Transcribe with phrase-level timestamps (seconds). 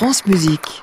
[0.00, 0.82] France Musique.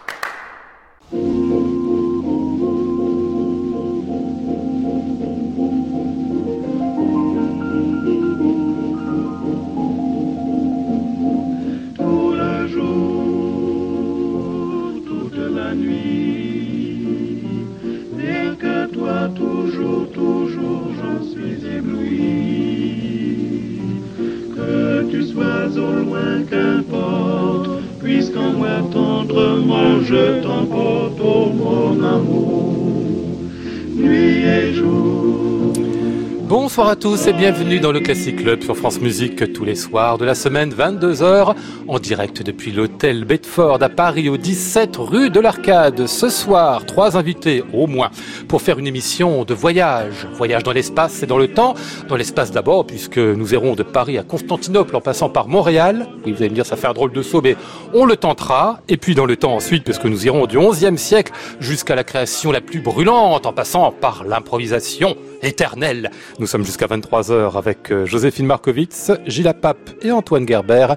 [36.77, 40.19] Bonsoir à tous et bienvenue dans le Classic Club sur France Musique tous les soirs
[40.19, 41.55] de la semaine 22h
[41.87, 46.05] en direct depuis l'hôtel Bedford à Paris au 17 rue de l'Arcade.
[46.05, 48.11] Ce soir, trois invités au moins
[48.47, 50.27] pour faire une émission de voyage.
[50.33, 51.73] Voyage dans l'espace et dans le temps.
[52.09, 56.07] Dans l'espace d'abord puisque nous irons de Paris à Constantinople en passant par Montréal.
[56.27, 57.55] Oui, vous allez me dire ça fait un drôle de saut mais
[57.95, 58.81] on le tentera.
[58.87, 62.51] Et puis dans le temps ensuite puisque nous irons du 11e siècle jusqu'à la création
[62.51, 66.11] la plus brûlante en passant par l'improvisation éternelle.
[66.39, 70.87] Nous sommes jusqu'à 23h avec euh, Joséphine Markovitz, Gilles Pape et Antoine Gerber.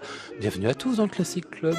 [0.40, 1.76] Bienvenue à tous dans le Classic Club.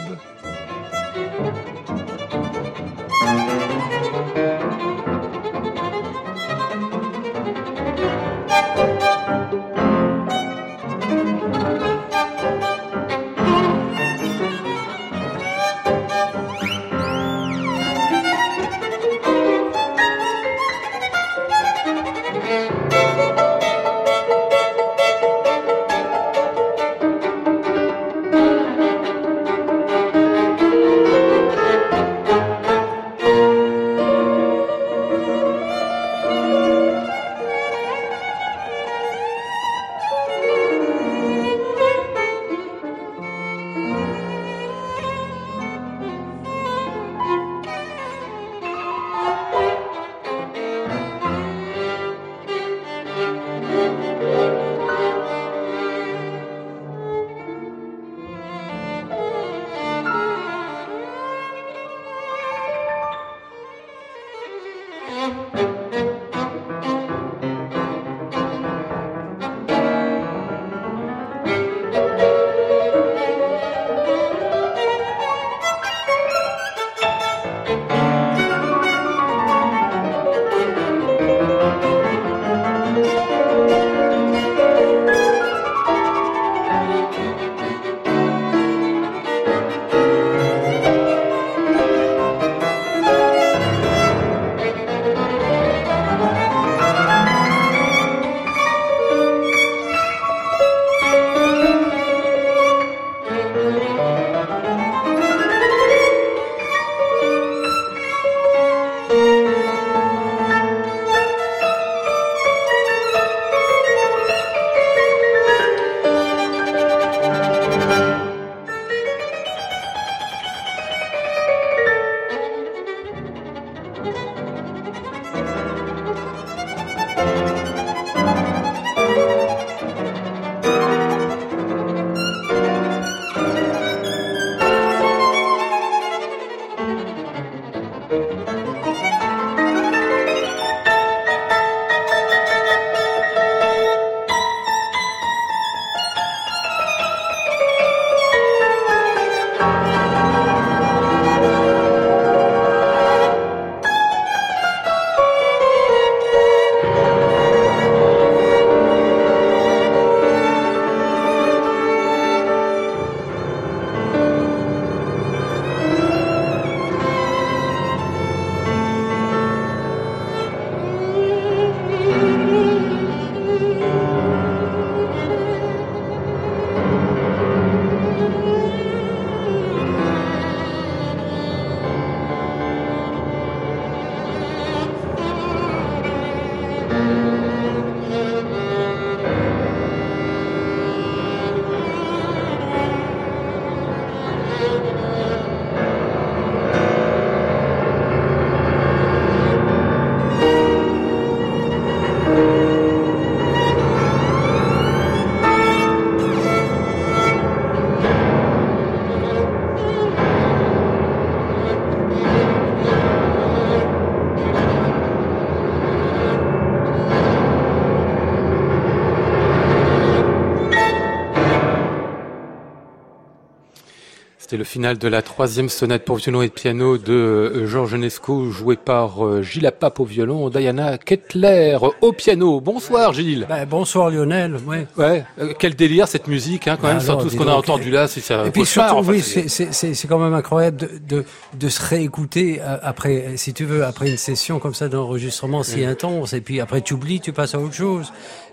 [224.52, 228.50] C'était le final de la troisième sonate pour violon et piano de euh, Georges Nesco,
[228.52, 232.60] joué par euh, Gilles Apap au violon, Diana Kettler au piano.
[232.60, 233.46] Bonsoir Gilles.
[233.48, 234.58] Ben, bonsoir Lionel.
[234.68, 234.88] Ouais.
[234.98, 235.24] Ouais.
[235.40, 238.10] Euh, quel délire cette musique, hein, quand même, Alors, surtout ce qu'on a entendu là.
[238.10, 238.46] Ça.
[238.46, 241.26] Et puis surtout, enfin, oui, c'est- quand même incroyable de, de,
[241.58, 246.34] de se réécouter après, si tu veux, après une session comme ça d'enregistrement si intense.
[246.34, 248.12] Et puis après, tu oublies, tu passes à autre chose.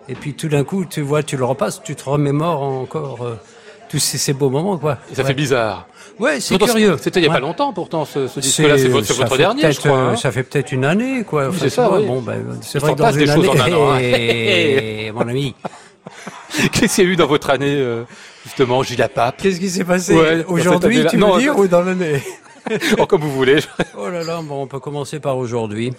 [0.09, 3.35] Et puis tout d'un coup, tu vois, tu le repasses, tu te remémores encore euh,
[3.88, 4.99] tous ces, ces beaux moments, quoi.
[5.11, 5.29] Et ça ouais.
[5.29, 5.87] fait bizarre.
[6.19, 6.96] Ouais, c'est curieux.
[7.00, 7.37] C'était il y a Ouais.
[7.37, 8.76] pas longtemps, pourtant, ce, ce disque-là.
[8.79, 9.93] C'est votre, dernier, je crois.
[9.96, 10.17] euh, hein.
[10.17, 11.43] Ça fait peut-être une année, quoi.
[11.44, 12.06] Oui, Enfin, c'est ça, oui.
[12.06, 15.12] Bon, ben, c'est vrai que dans une des choses année, en un an, hein.
[15.14, 15.55] Mon ami.
[16.73, 18.05] Qu'est-ce qu'il y a eu dans votre année, euh,
[18.44, 21.82] justement, Gilles Apap Qu'est-ce qui s'est passé Ouais, aujourd'hui, tu veux Non, dire, ou dans
[21.82, 22.23] l'année
[22.99, 23.58] Oh, comme vous voulez.
[23.96, 25.93] Oh là là, bon, on peut commencer par aujourd'hui.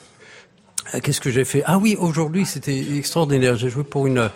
[0.94, 1.64] Euh, Qu'est-ce que j'ai fait?
[1.66, 3.56] Ah oui, aujourd'hui, c'était extraordinaire.
[3.56, 4.30] J'ai joué pour une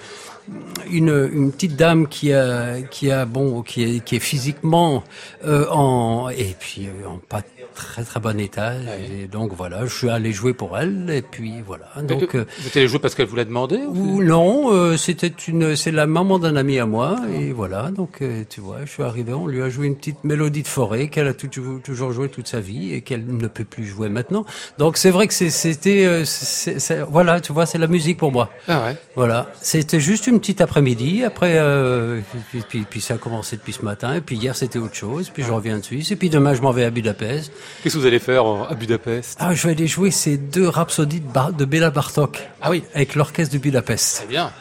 [0.90, 5.04] une, une petite dame qui a qui a bon qui est qui est physiquement
[5.46, 7.42] euh, en et puis euh, en pas
[7.74, 11.56] très très bon état et donc voilà je suis allé jouer pour elle et puis
[11.66, 15.34] voilà donc euh, Vous étiez joué parce qu'elle vous l'a demandé ou- non euh, c'était
[15.48, 18.90] une c'est la maman d'un ami à moi et voilà donc euh, tu vois je
[18.92, 22.12] suis arrivé on lui a joué une petite mélodie de forêt qu'elle a toujours toujours
[22.14, 24.46] joué toute sa vie et qu'elle ne peut plus jouer maintenant
[24.78, 28.32] donc c'est vrai que c'était euh, c'est- c'est- voilà tu vois c'est la musique pour
[28.32, 28.96] moi Ah ouais.
[29.16, 31.24] voilà, c'était juste une petite après-midi.
[31.24, 32.20] Après, euh,
[32.52, 34.16] puis, puis, puis ça a commencé depuis ce matin.
[34.16, 35.30] Et puis hier, c'était autre chose.
[35.34, 36.12] Puis je reviens de Suisse.
[36.12, 37.52] Et puis demain, je m'en vais à Budapest.
[37.84, 41.20] Qu'est-ce que vous allez faire à Budapest Ah, je vais aller jouer ces deux rhapsodies
[41.20, 42.40] de, Bar- de Béla Bartok.
[42.62, 42.84] Ah oui.
[42.94, 44.18] Avec l'orchestre de Budapest.
[44.18, 44.52] Très bien.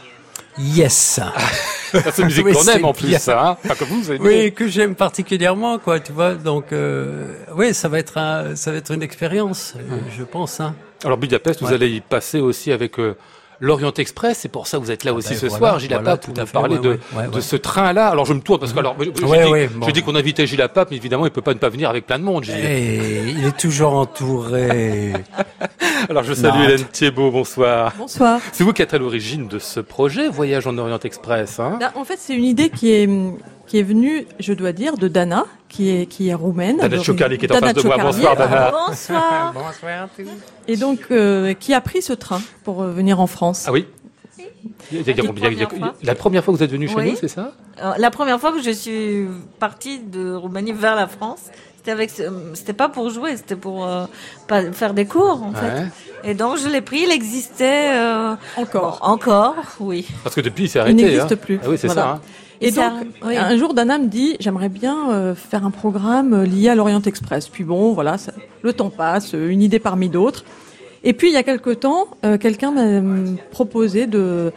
[0.58, 1.20] Yes.
[1.92, 3.48] C'est une musique Oui, qu'on aime en plus, ça.
[3.50, 4.12] Hein enfin, comme vous, vous.
[4.20, 6.00] Oui, que j'aime particulièrement, quoi.
[6.00, 6.34] Tu vois.
[6.34, 10.60] Donc, euh, oui, ça va être un, ça va être une expérience, euh, je pense.
[10.60, 10.74] Hein.
[11.04, 13.16] Alors Budapest, vous allez y passer aussi avec euh,
[13.62, 14.38] l'Orient Express.
[14.40, 16.34] C'est pour ça que vous êtes là aussi ben ce voilà, soir, Gilles voilà, pour
[16.36, 17.40] nous parler ouais, de, ouais, ouais, de ouais.
[17.40, 18.08] ce train-là.
[18.08, 19.86] Alors je me tourne parce que alors, j'ai Ouais, dit, ouais, j'ai bon.
[19.86, 22.18] dit qu'on invitait Gilles Apap, mais évidemment, il peut pas ne pas venir avec plein
[22.18, 22.42] de monde.
[22.44, 22.56] Gilles.
[22.56, 25.12] Et il est toujours entouré.
[26.10, 26.64] Alors je salue.
[26.64, 27.92] Hélène Thiebaud, bonsoir.
[27.96, 28.40] Bonsoir.
[28.52, 31.60] C'est vous qui êtes à l'origine de ce projet, Voyage en Orient Express.
[31.60, 31.78] Hein?
[31.80, 33.08] Là, en fait, c'est une idée qui est
[33.72, 36.76] qui est venue, je dois dire, de Dana, qui est qui est roumaine.
[36.76, 37.96] Dana Tchokarli qui est en Dana face de moi.
[37.96, 38.70] Bonsoir, Dana.
[38.86, 39.54] Bonsoir.
[40.68, 43.64] Et donc, euh, qui a pris ce train pour euh, venir en France?
[43.66, 43.86] Ah oui
[44.92, 45.92] Il il il il.
[46.02, 47.10] La première fois que vous êtes venu chez Oui.
[47.12, 47.52] nous, c'est ça?
[47.82, 49.26] Euh, La première fois que je suis
[49.58, 51.44] partie de Roumanie vers la France,
[51.78, 52.10] c'était avec,
[52.52, 54.04] c'était pas pour jouer, c'était pour euh,
[54.48, 55.84] pas- faire des cours en fait.
[56.24, 58.98] Et donc je l'ai pris, il existait euh, Encore.
[59.00, 60.06] encore, oui.
[60.24, 61.02] Parce que depuis, il s'est Il arrêté.
[61.04, 61.36] n'existe hein.
[61.36, 61.58] plus.
[61.64, 62.02] Ah oui, c'est Voilà.
[62.02, 62.08] ça.
[62.10, 62.20] hein.
[62.62, 62.92] Et donc,
[63.24, 63.36] oui.
[63.36, 67.02] un jour, Dana me dit, j'aimerais bien euh, faire un programme euh, lié à l'Orient
[67.02, 67.48] Express.
[67.48, 68.32] Puis bon, voilà, ça-
[68.62, 70.44] le temps passe, euh, une idée parmi d'autres.
[71.04, 74.52] Et puis, il y a quelque temps, euh, quelqu'un m'a proposé de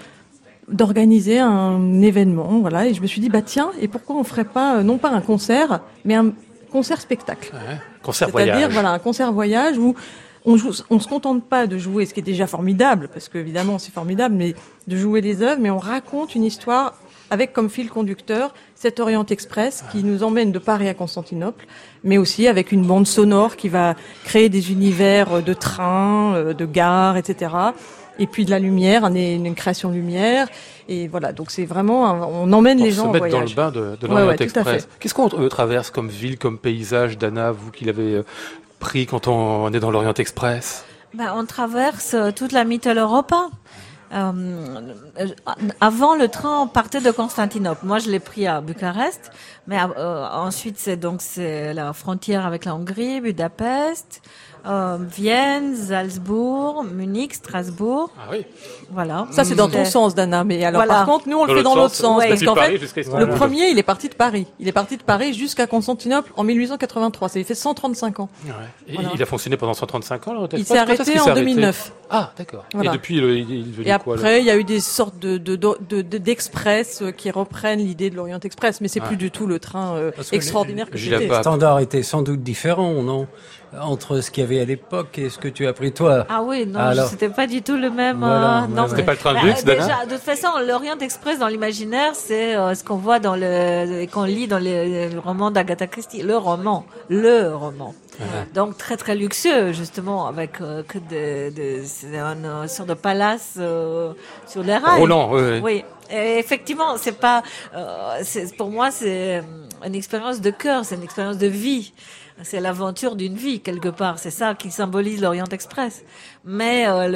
[0.68, 4.46] d'organiser un événement, voilà, et je me suis dit, bah tiens, et pourquoi on ferait
[4.46, 6.34] pas, non pas un concert, mais un
[6.72, 7.78] concert-spectacle Ouais.
[8.02, 8.74] Concert C'est-à-dire, voyage.
[8.74, 9.94] voilà, un concert voyage où
[10.44, 13.38] on joue, on se contente pas de jouer, ce qui est déjà formidable, parce que
[13.38, 14.56] évidemment c'est formidable, mais
[14.88, 16.96] de jouer les œuvres, mais on raconte une histoire
[17.32, 21.66] avec comme fil conducteur cet Orient Express qui nous emmène de Paris à Constantinople,
[22.04, 26.66] mais aussi avec une bande sonore qui va créer des univers de trains, euh, de
[26.66, 27.52] gares, etc.
[28.20, 30.48] Et puis de la lumière, un- une création de lumière.
[30.88, 33.46] Et voilà, donc c'est vraiment, un- on emmène les se gens en mettre dans le
[33.48, 33.56] voyage.
[33.56, 34.88] bain de, l'Orient ouais, Express.
[35.00, 38.24] Qu'est-ce qu'on euh, traverse comme ville, comme paysage, Dana, vous qui l'avez euh,
[38.80, 40.86] pris quand on est dans l'Orient Express?
[41.14, 43.48] Ben, on traverse euh, toute la Mitteleuropa.
[44.14, 45.28] Euh, euh,
[45.82, 47.86] avant le train partait de Constantinople.
[47.86, 49.32] Moi je l'ai pris à Bucarest,
[49.68, 54.22] mais euh, ensuite c'est donc c'est la frontière avec la Hongrie, Budapest,
[54.68, 58.46] euh, Vienne, Salzbourg, Munich, Strasbourg, Ah oui.
[58.92, 59.28] voilà.
[59.32, 60.44] Ça, c'est dans ton C'est- sens, Dana.
[60.44, 60.94] Mais alors, Voilà.
[61.00, 62.20] par contre, nous, on le fait dans l'autre sens.
[62.20, 62.30] ouais.
[62.30, 64.48] Parce qu'en fait, le premier, il est parti de Paris.
[64.60, 67.30] Il est parti de Paris jusqu'à Constantinople en 1883.
[67.30, 68.30] Ça lui fait 135 ans.
[68.46, 68.52] Ouais.
[68.88, 69.10] Et Voilà.
[69.16, 71.92] Il a fonctionné pendant 135 ans, l'Orient Il s'est arrêté en s'est arrêté 2009.
[72.10, 72.66] Ah, d'accord.
[72.74, 72.92] Voilà.
[72.92, 75.38] Et depuis, le- il il Et quoi, après, il y a eu des sortes de,
[75.38, 79.08] de, de, de- de- d'express euh, qui reprennent l'idée de l'Orient Express, mais c'est Ouais.
[79.08, 81.28] plus du tout le train euh, extraordinaire que c'était.
[81.28, 83.28] Le standard était sans doute différent, non?
[83.82, 86.26] Entre ce qu'il y avait à l'époque et ce que tu as pris toi.
[86.30, 87.08] Ah oui, non, Alors.
[87.08, 88.20] c'était pas du tout le même.
[88.20, 88.88] Voilà, euh, non.
[88.88, 92.12] C'était pas le train de Bah, luxe, déjà, de toute façon, l'Orient Express dans l'imaginaire,
[92.16, 96.22] c'est euh, ce qu'on voit dans le, qu'on lit dans les, le roman d'Agatha Christie,
[96.22, 97.94] le roman, le roman.
[98.54, 102.94] Donc très très luxueux justement, avec euh, que de, de c'est une euh, sorte de
[102.94, 104.14] palace euh,
[104.48, 105.02] sur les rails.
[105.02, 105.42] Roulant, oui.
[105.42, 105.60] oui.
[105.62, 107.44] Oui, et effectivement, c'est pas.
[107.76, 109.44] euh, c'est- pour moi, c'est
[109.86, 111.94] une expérience de cœur, c'est une expérience de vie.
[112.44, 114.20] C'est l'aventure d'une vie quelque part.
[114.20, 116.04] C'est ça qui symbolise l'Orient Express.
[116.44, 117.08] Mais euh,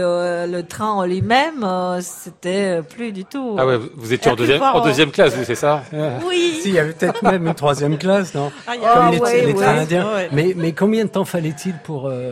[0.47, 3.55] le, le, train en lui-même, euh, c'était plus du tout.
[3.59, 5.83] Ah ouais, vous étiez en deuxième, en deuxième classe, vous, c'est ça
[6.25, 6.59] Oui.
[6.61, 9.53] Si, il y avait peut-être même une troisième classe, non ah, Comme les, ouais, les
[9.53, 10.07] trains indiens.
[10.31, 12.31] Mais, mais combien de temps fallait-il pour euh,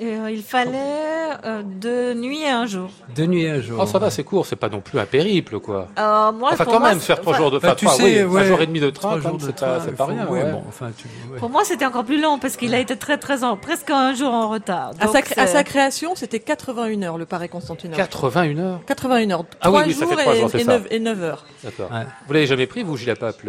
[0.00, 1.14] il fallait
[1.44, 2.90] euh, deux nuits et un jour.
[3.14, 3.78] Deux nuits et un jour.
[3.82, 5.88] Oh, ça va, c'est court, c'est pas non plus un périple, quoi.
[5.98, 8.60] Euh, moi, enfin, quand même, faire trois jours de bah, tu sais, oui, un jour
[8.60, 10.26] et demi de train, c'est pas, pas, rien.
[10.26, 10.50] Ouais.
[10.50, 13.44] Bon, enfin, tu, Pour moi, c'était encore plus long parce qu'il a été très, très
[13.44, 14.92] en, presque un jour en retard.
[15.00, 17.98] à, sa, à, sa, création, c'était 81 heures le Paris-Constantinople.
[17.98, 19.44] 81 heures 81 heures.
[19.60, 20.80] Ah oui, oui, ça fait trois jours, c'est ça.
[20.90, 21.44] Et 9 heures.
[21.62, 21.90] D'accord.
[22.26, 23.42] Vous l'avez jamais pris, vous, Gilles Pape.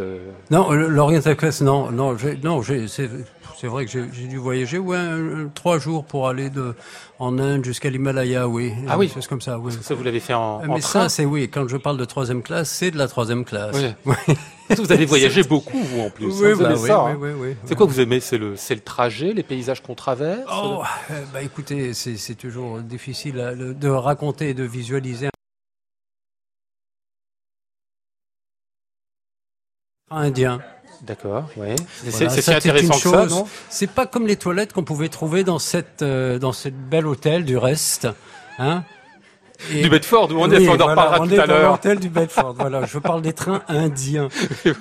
[0.52, 3.10] Non, l'Orient Express, non, non, non, c'est
[3.58, 4.98] c'est vrai que j'ai dû voyager, ouais,
[5.54, 6.76] trois jours pour aller de
[7.20, 8.74] en Inde jusqu'à l'Himalaya, oui.
[8.88, 9.74] Ah oui, c'est comme ça, oui.
[9.82, 11.50] Ça vous l'avez fait en, Mais ça, c'est oui.
[11.50, 13.76] Quand je parle de troisième classe, c'est de la troisième classe.
[14.06, 14.16] Oui.
[14.78, 16.26] vous avez voyagé beaucoup, vous en plus.
[16.26, 18.80] Oui, hein, bah, oui, ça, oui, oui, C'est quoi que vous aimez C'est le, le
[18.80, 20.52] trajet, les paysages qu'on traverse.
[20.54, 20.82] Oh,
[21.34, 25.30] bah écoutez, c'est toujours difficile de raconter et de visualiser.
[30.12, 30.62] Indien.
[31.06, 31.76] D'accord, oui.
[32.10, 36.02] c'est intéressant que ça, non C'est pas comme les toilettes qu'on pouvait trouver dans cette
[36.02, 38.08] euh, dans cette bel hôtel du reste,
[38.58, 38.84] hein
[39.70, 41.72] du Bedford, où on est, on en reparlera tout à l'heure.
[41.72, 42.86] l'hôtel du Bedford, voilà.
[42.86, 44.30] Je parle des trains indiens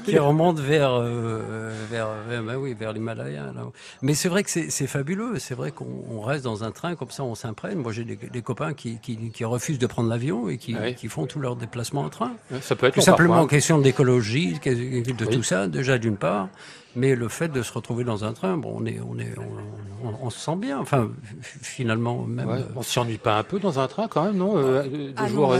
[0.04, 3.52] qui remontent vers, euh, vers, vers, ben oui, vers l'Himalaya.
[4.02, 5.38] Mais c'est vrai que c'est fabuleux.
[5.38, 7.78] C'est vrai qu'on reste dans un train comme ça, on s'imprègne.
[7.78, 11.08] Moi, j'ai des, des, copains qui, qui, qui, refusent de prendre l'avion et qui, qui
[11.08, 12.32] font tous leurs déplacements en train.
[12.60, 16.48] Ça peut être tout simplement en question d'écologie, de tout ça, déjà d'une part.
[16.96, 20.26] Mais le fait de se retrouver dans un train, bon, on est, on est, on,
[20.26, 20.78] on, se sent bien.
[20.78, 21.10] Enfin,
[21.40, 22.48] finalement, même.
[22.48, 25.50] Ouais, on s'ennuie pas un peu dans un train quand même, non euh, ah, non,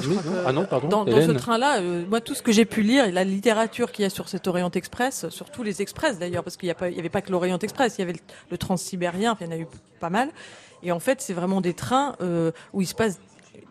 [0.47, 0.89] ah non, pardon.
[0.89, 4.05] Dans, dans ce train-là, euh, moi, tout ce que j'ai pu lire, la littérature qu'il
[4.05, 7.09] y a sur cet Orient Express, sur tous les express d'ailleurs, parce qu'il n'y avait
[7.09, 9.67] pas que l'Orient Express, il y avait le, le Transsibérien, il y en a eu
[9.99, 10.31] pas mal.
[10.85, 13.19] Et en fait, c'est vraiment des trains euh, où il se passe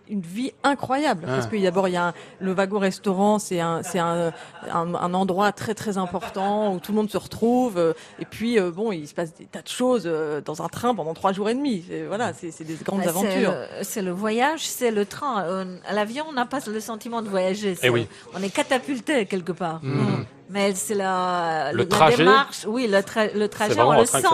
[0.09, 1.49] une vie incroyable parce ah.
[1.49, 4.33] que d'abord il y a le wagon restaurant c'est un c'est un,
[4.69, 8.71] un, endroit très très important où tout le monde se retrouve euh, et puis euh,
[8.71, 11.49] bon il se passe des tas de choses euh, dans un train pendant trois jours
[11.49, 15.93] et demi voilà c'est des grandes bah, aventures c'est le, voyage c'est le train à
[15.93, 18.07] l'avion on n'a pas le sentiment de voyager eh oui.
[18.35, 19.89] on est catapulté quelque part mmh.
[19.89, 20.25] Mmh.
[20.53, 22.99] Mais c'est la, le trajet, démarche, oui, le,
[23.39, 24.27] le trajet, on le sent.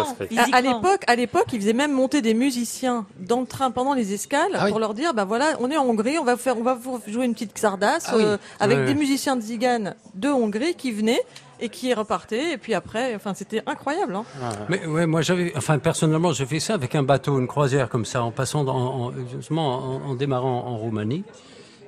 [0.51, 4.13] À, l'époque, à l'époque, ils faisaient même monter des musiciens dans le train pendant les
[4.13, 6.63] escales ah pour leur dire, bah voilà, on est en Hongrie, on va faire, on
[6.63, 10.75] va vous jouer une petite xardas ah euh, avec des musiciens de Zigan de Hongrie
[10.75, 11.21] qui venaient
[11.61, 12.51] et qui repartaient.
[12.51, 14.23] Et puis après enfin c'était incroyable hein.
[14.69, 18.05] mais ouais moi j'avais enfin personnellement j'ai fait ça avec un bateau une croisière comme
[18.05, 21.23] ça en passant dans, justement en, en, démarrant en Roumanie.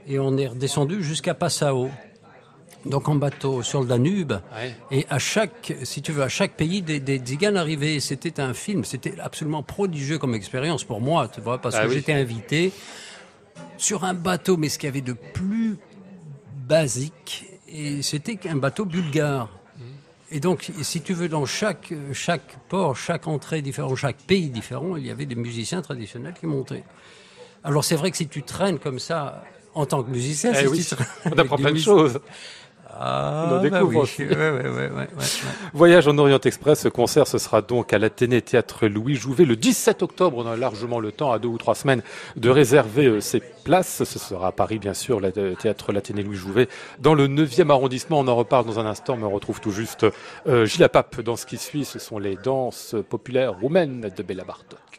[0.07, 1.89] Et on est redescendu jusqu'à Passau
[2.85, 4.33] donc en bateau sur le Danube.
[4.89, 7.99] Et à chaque, si tu veux, à chaque pays, des, des tziganes arrivaient.
[7.99, 8.83] C'était un film.
[8.83, 12.71] C'était absolument prodigieux comme expérience pour moi, tu vois, parce ah que j'étais invité
[13.77, 15.77] sur un bateau, mais ce qu'il y avait de plus
[16.67, 19.49] basique, et c'était un bateau bulgare.
[20.33, 24.95] Et donc, si tu veux, dans chaque, chaque port, chaque entrée différente, chaque pays différent,
[24.95, 26.83] il y avait des musiciens traditionnels qui montaient.
[27.63, 30.87] Alors c'est vrai que si tu traînes comme ça en tant que musicien, eh oui,
[31.25, 32.19] on apprend plein de choses.
[32.99, 33.95] Ah, bah oui.
[34.19, 35.07] ouais, ouais, ouais,
[35.73, 39.55] Voyage en Orient Express, ce concert, ce sera donc à l'Athénée Théâtre Louis Jouvet le
[39.55, 40.37] 17 octobre.
[40.37, 42.01] On a largement le temps, à deux ou trois semaines,
[42.35, 44.03] de réserver euh, ses places.
[44.03, 46.67] Ce sera à Paris, bien sûr, le euh, Théâtre l'Athénée Louis Jouvet,
[46.99, 48.19] dans le 9e arrondissement.
[48.19, 50.05] On en reparle dans un instant, mais on retrouve tout juste
[50.47, 51.85] euh, Gilles Pape dans ce qui suit.
[51.85, 54.90] Ce sont les danses populaires roumaines de Béla Bartok.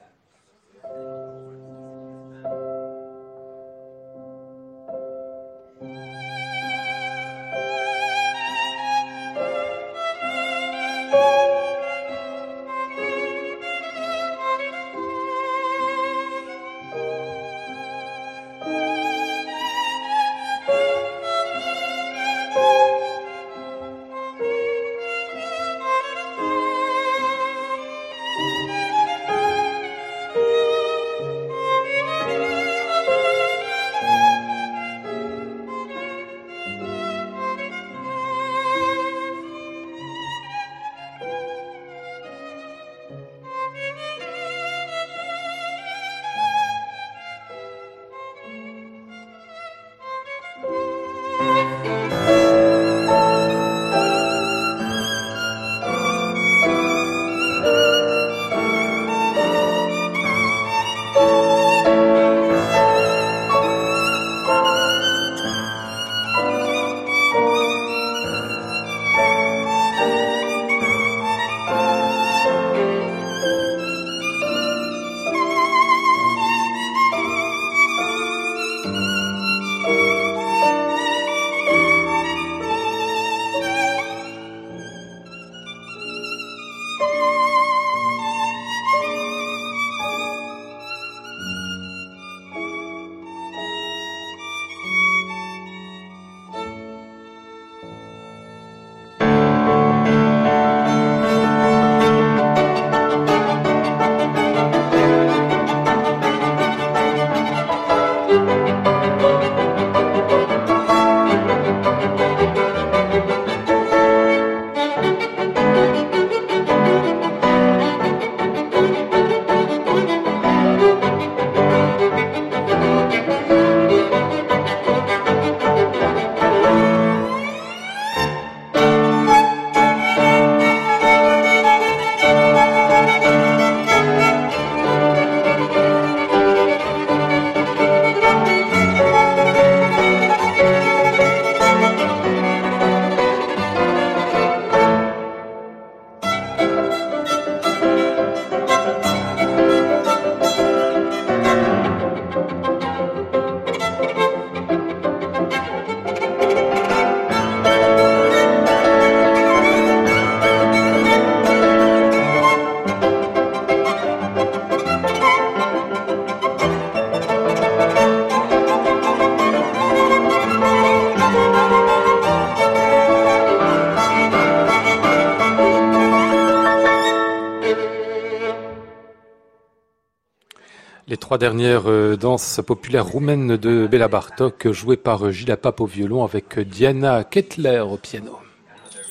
[181.33, 185.87] Trois dernières euh, danses populaires roumaines de Béla Bartok, jouées par euh, Gilles Pape au
[185.87, 188.33] violon avec euh, Diana Kettler au piano.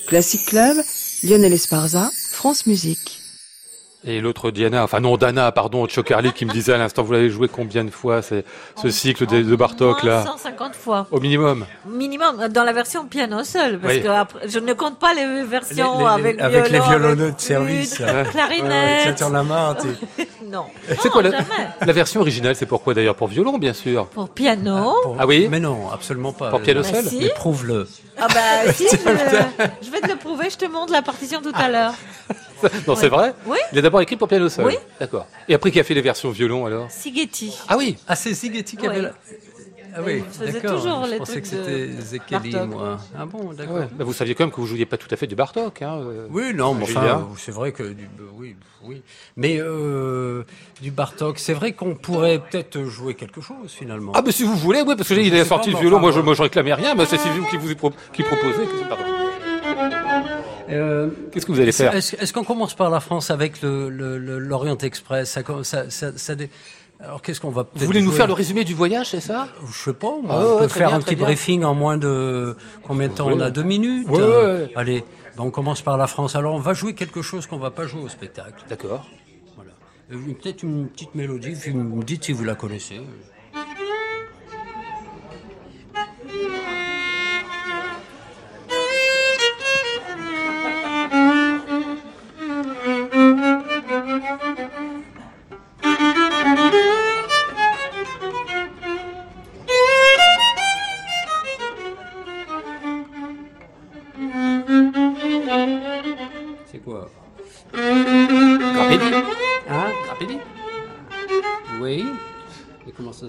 [0.06, 0.78] Classic Club,
[1.24, 3.11] Lionel Esparza, France Musique.
[4.03, 7.29] Et l'autre Diana, enfin non Dana, pardon, Chocarly qui me disait à l'instant, vous l'avez
[7.29, 8.43] joué combien de fois c'est
[8.81, 11.05] ce cycle de, de Bartok là 150 fois.
[11.12, 11.67] Au minimum.
[11.86, 14.01] Minimum, dans la version piano seul, parce Oui.
[14.01, 17.24] que après, je ne compte pas les versions Les- les- avec, avec les violon, violoneux
[17.25, 17.96] avec de service.
[17.96, 19.20] flûte, clarinette.
[19.31, 19.77] la main,
[20.48, 20.65] non.
[21.00, 24.08] C'est quoi la, version originale C'est pourquoi d'ailleurs Pour violon, bien sûr.
[24.08, 24.95] Pour piano.
[25.04, 26.49] Pour- Ah oui Mais non, absolument pas.
[26.49, 27.19] Pour piano Bah seul si.
[27.19, 27.88] Mais prouve-le.
[28.19, 28.97] Ah bah si, je,
[29.86, 31.93] je vais te le prouver, je te montre la partition tout à l'heure.
[32.88, 33.58] Non, c'est vrai Oui.
[33.71, 34.65] Il a d'abord écrit pour piano seul.
[34.65, 34.76] Oui.
[35.00, 35.28] D'accord.
[35.47, 37.58] Et après, qui a fait les versions violon alors Sigeti.
[37.67, 39.10] Ah oui Ah, c'est Sigeti qui avait.
[39.93, 40.78] Ah oui, d'accord.
[40.78, 42.69] toujours Je les pensais trucs que c'était Zekeli, Bartok.
[42.69, 42.97] moi.
[43.13, 43.76] Ah bon, Ah d'accord.
[43.76, 43.88] ouais.
[43.91, 45.82] Bah, vous saviez quand même que vous jouiez pas tout à fait du Bartok.
[45.82, 46.28] Hein, euh.
[46.30, 49.02] Oui, non, mais enfin, c'est vrai que du, euh, oui, oui.
[49.36, 50.43] Mais euh,
[50.82, 54.13] du Bartok, c'est vrai qu'on pourrait peut-être jouer quelque chose finalement.
[54.15, 56.21] Ah bah si vous voulez, oui, parce que j'ai- sorti pas, le mais violon, enfin,
[56.21, 58.63] moi je, je réclamais rien, mais c'est vous qui vous pro- qui proposez.
[58.88, 59.04] Pardon.
[60.71, 64.17] Euh, Qu'est-ce que vous allez faire Est-ce qu'on commence par la France avec le le-
[64.17, 66.49] le- l'Orient Express ça, com- ça, ça, ça dé-
[66.99, 69.47] Alors qu'est-ce qu'on va Vous voulez nous faire le résumé du voyage, c'est ça?
[69.67, 71.25] Je sais pas, moi, Ah on ouais, peut faire bien, un petit bien.
[71.25, 73.27] briefing en moins de combien de temps?
[73.29, 74.07] On a Deux minutes.
[74.12, 74.67] Euh.
[74.75, 75.03] Allez,
[75.38, 76.36] ben, on commence par la France.
[76.36, 78.63] Alors on va jouer quelque chose qu'on va pas jouer au spectacle.
[78.69, 79.07] D'accord.
[79.55, 79.71] Voilà.
[80.13, 81.53] Euh, Peut-être une petite mélodie.
[81.71, 83.01] Vous me dites si vous la connaissez.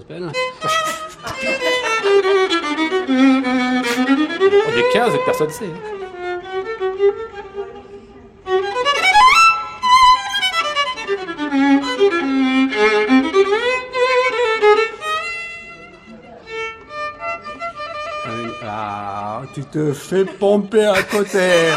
[4.66, 5.66] On est 15 et personne ne sait.
[18.64, 21.70] Ah, tu te fais pomper à côté.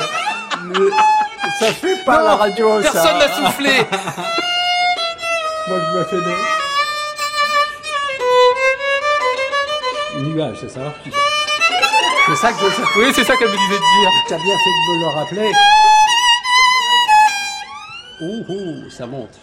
[1.59, 2.91] Ça fait pas la radio, ça.
[2.91, 3.71] Personne n'a soufflé
[5.67, 6.64] Moi, je me fais des...
[10.17, 10.93] Nuage, c'est ça
[12.27, 12.99] C'est ça que je...
[12.99, 14.09] Oui, c'est ça qu'elle me disait de dire.
[14.27, 15.51] Tu as bien fait de me le rappeler.
[18.21, 19.37] Ouh, ouh, ça monte.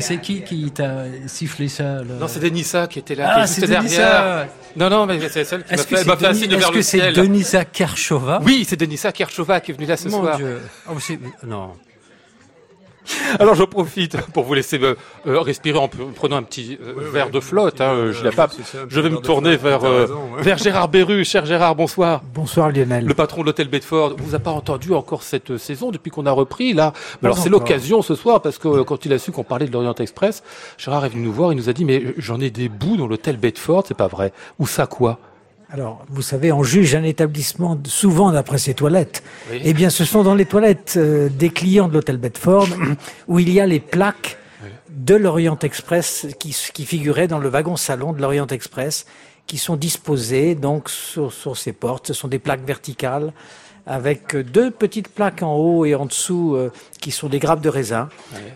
[0.00, 3.40] C'est qui qui t'a sifflé ça là Non, c'est Denissa qui était là, Ah, qui
[3.52, 4.48] est juste derrière.
[4.76, 6.98] Non, non, mais c'est celle qui m'a fait, m'a fait un signe est-ce que c'est
[6.98, 7.14] ciel.
[7.14, 8.40] Denisa Kershova?
[8.44, 10.36] Oui, c'est Denissa Kershova qui est venue là ce Mon soir.
[10.36, 10.60] Dieu.
[10.90, 11.72] Oh, c'est- non.
[13.38, 14.94] Alors j'en profite pour vous laisser euh,
[15.26, 17.80] euh, respirer en pre- prenant un petit euh, verre de flotte.
[17.80, 18.12] Hein, euh.
[18.88, 20.06] Je vais me tourner vers, euh,
[20.38, 21.24] vers Gérard Berru.
[21.24, 22.22] Cher Gérard, bonsoir.
[22.34, 23.06] Bonsoir Lionel.
[23.06, 26.10] Le patron de l'hôtel Bedford, on vous a pas entendu encore cette euh, saison depuis
[26.10, 26.92] qu'on a repris là?
[27.22, 29.66] Mais alors c'est l'occasion ce soir parce que euh, quand il a su qu'on parlait
[29.66, 30.42] de l'Orient Express,
[30.78, 33.06] Gérard est venu nous voir, il nous a dit mais j'en ai des bouts dans
[33.06, 34.32] l'hôtel Bedford, c'est pas vrai.
[34.58, 35.18] Où ça quoi?
[35.70, 39.22] Alors, vous savez, on juge un établissement souvent d'après ses toilettes.
[39.50, 39.60] Oui.
[39.64, 42.68] Eh bien, ce sont dans les toilettes euh, des clients de l'hôtel Bedford
[43.28, 44.38] où il y a les plaques
[44.90, 49.06] de l'Orient Express qui, qui figuraient dans le wagon salon de l'Orient Express
[49.46, 52.08] qui sont disposées donc sur, sur ces portes.
[52.08, 53.32] Ce sont des plaques verticales
[53.86, 57.60] avec euh, deux petites plaques en haut et en dessous euh, qui sont des grappes
[57.60, 58.08] de raisin.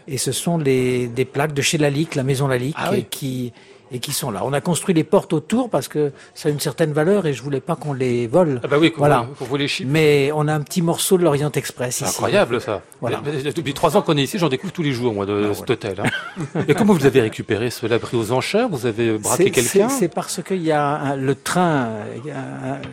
[0.07, 3.07] Et ce sont les, des plaques de chez Lalique, la maison Lalique, Ah oui.
[3.11, 3.53] qui,
[3.91, 4.43] et qui sont là.
[4.45, 7.43] On a construit les portes autour parce que ça a une certaine valeur et je
[7.43, 8.61] voulais pas qu'on les vole.
[8.65, 9.27] Ah bah oui, qu'on Voilà.
[9.39, 9.87] qu'on vous les chip.
[9.89, 12.05] Mais on a un petit morceau de l'Orient Express ici.
[12.11, 12.83] incroyable ça.
[13.01, 13.21] Voilà.
[13.55, 15.71] Depuis trois ans qu'on est ici, j'en découvre tous les jours moi de Ah, cet
[15.71, 15.97] hôtel.
[16.05, 16.61] hein.
[16.69, 18.69] Et comment vous avez récupéré cela pris aux enchères?
[18.69, 19.89] Vous avez braqué quelqu'un?
[19.89, 21.89] C'est parce qu'il y a un- le train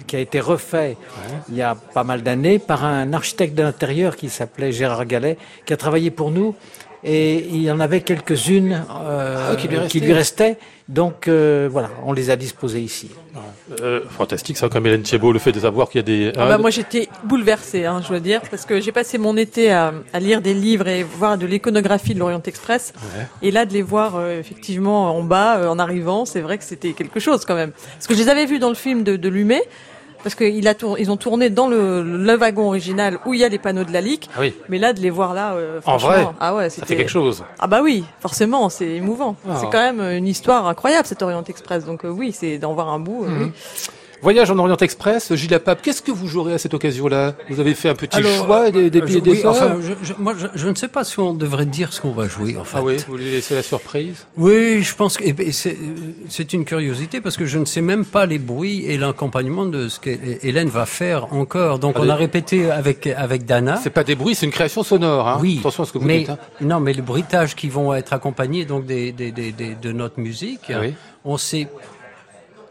[0.07, 0.97] qui a été refait
[1.49, 5.37] il y a pas mal d'années par un architecte de l'intérieur qui s'appelait Gérard Gallet,
[5.65, 6.55] qui a travaillé pour nous.
[7.03, 9.55] Et il y en avait quelques-unes euh, Ah,
[9.87, 10.57] qui lui restaient.
[10.87, 13.09] Donc euh, voilà, on les a disposées ici.
[13.81, 16.31] Euh, Fantastique ça, comme Hélène Thiebaud, le fait de savoir qu'il y a des.
[16.37, 19.71] Ah bah, moi j'étais bouleversée, hein, je dois dire, parce que j'ai passé mon été
[19.71, 22.93] à, à lire des livres et voir de l'iconographie de l'Orient Express.
[22.95, 23.25] Ouais.
[23.41, 26.63] Et là, de les voir euh, effectivement en bas, euh, en arrivant, c'est vrai que
[26.63, 27.71] c'était quelque chose quand même.
[27.71, 29.63] Parce que je les avais vus dans le film de, de Lumet,
[30.25, 33.59] parce qu'ils ils ont tourné dans le, le wagon original où il y a les
[33.59, 34.27] panneaux de la LIC.
[34.35, 36.81] Ah oui, Mais là, de les voir là, euh, En vrai, ah ouais, ça fait
[36.81, 37.43] c'était- quelque chose.
[37.59, 39.35] Ah bah oui, forcément, c'est émouvant.
[39.47, 39.57] Ah.
[39.61, 41.85] C'est quand même une histoire incroyable cet Orient Express.
[41.85, 43.23] Donc euh, oui, c'est d'en voir un bout.
[43.25, 43.43] euh, Mhm.
[43.43, 43.51] oui.
[44.25, 47.35] Voyage en Orient Express, Gilles Pape, qu'est-ce que vous jouerez à cette occasion-là?
[47.47, 49.77] Vous avez fait un petit Alors, choix des, des Euh, billets je- oui, des enfin,
[49.79, 52.27] je, je- moi, je, je ne sais pas si on devrait dire ce qu'on va
[52.27, 52.77] jouer, en fait.
[52.79, 54.25] Ah oui, vous voulez laisser la surprise?
[54.35, 58.03] Oui, je pense que et ben, c'est une curiosité parce que je ne sais même
[58.03, 61.77] pas les bruits et l'accompagnement de ce qu'Hélène va faire encore.
[61.77, 63.79] Donc Ah, on a répété avec avec Dana.
[63.83, 65.27] C'est pas des bruits, c'est une création sonore.
[65.27, 65.37] Hein.
[65.39, 66.29] Oui, Attention à ce que vous mais dites.
[66.31, 66.39] hein.
[66.61, 70.19] non, mais les bruitages qui vont être accompagnés donc des, des, des, des- de notre
[70.19, 70.95] musique, Ah oui.
[71.25, 71.67] on sait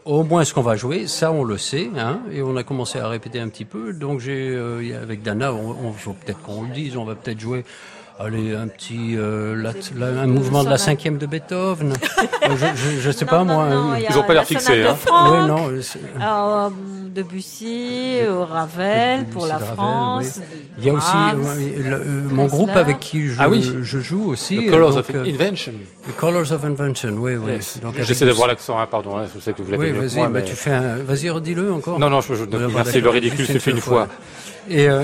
[0.05, 2.99] au moins ce qu'on va jouer, ça on le sait, hein, et on a commencé
[2.99, 3.91] à répéter un petit peu.
[3.91, 7.65] Donc j'ai euh, avec Dana, on, faut peut-être qu'on le dise, on va peut-être jouer.
[8.17, 9.73] Allez, un petit, euh, la-
[10.11, 11.91] la- un mouvement de la cinquième de Beethoven.
[12.47, 13.69] Je, je, je sais pas Non, moi.
[13.69, 14.95] non, euh, Ils ont pas l'air la fixés, hein.
[15.11, 16.69] Ouais, non, euh,
[17.13, 20.39] Debussy, Ravel pour la Ravel, France.
[20.77, 23.61] Il y a aussi euh, le- euh, mon groupe avec qui je, Ah oui.
[23.81, 24.65] je joue aussi.
[24.67, 25.73] The Colors euh, of euh, Invention.
[26.07, 27.51] The Colors of Invention, oui, oui.
[27.53, 27.79] Yes.
[28.01, 29.17] J'essaie d'avoir l'accent, hein, pardon.
[29.17, 30.97] hein, je sais que vous l'avez Oui, vas-y, bah, mais- tu fais un...
[30.97, 31.99] Vas-y, redis-le encore.
[31.99, 34.07] Non, non, je, je, merci, le ridicule, c'est fait une fois.
[34.69, 35.03] Et euh,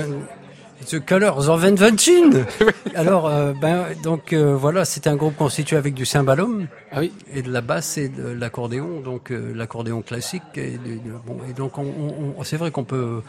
[0.88, 2.44] The Colors of Invention.
[2.94, 7.12] Alors, euh, ben, donc euh, voilà, c'est un groupe constitué avec du cymbalum Ah oui,
[7.32, 10.42] et de la basse et de l'accordéon, donc euh, l'accordéon classique.
[10.56, 13.22] Et, de- de- bon, et donc, on, on- on- c'est vrai qu'on peut,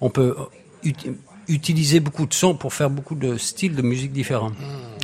[0.00, 0.34] on peut
[0.84, 1.14] uti-
[1.48, 4.52] utiliser beaucoup de sons pour faire beaucoup de styles de musique différents.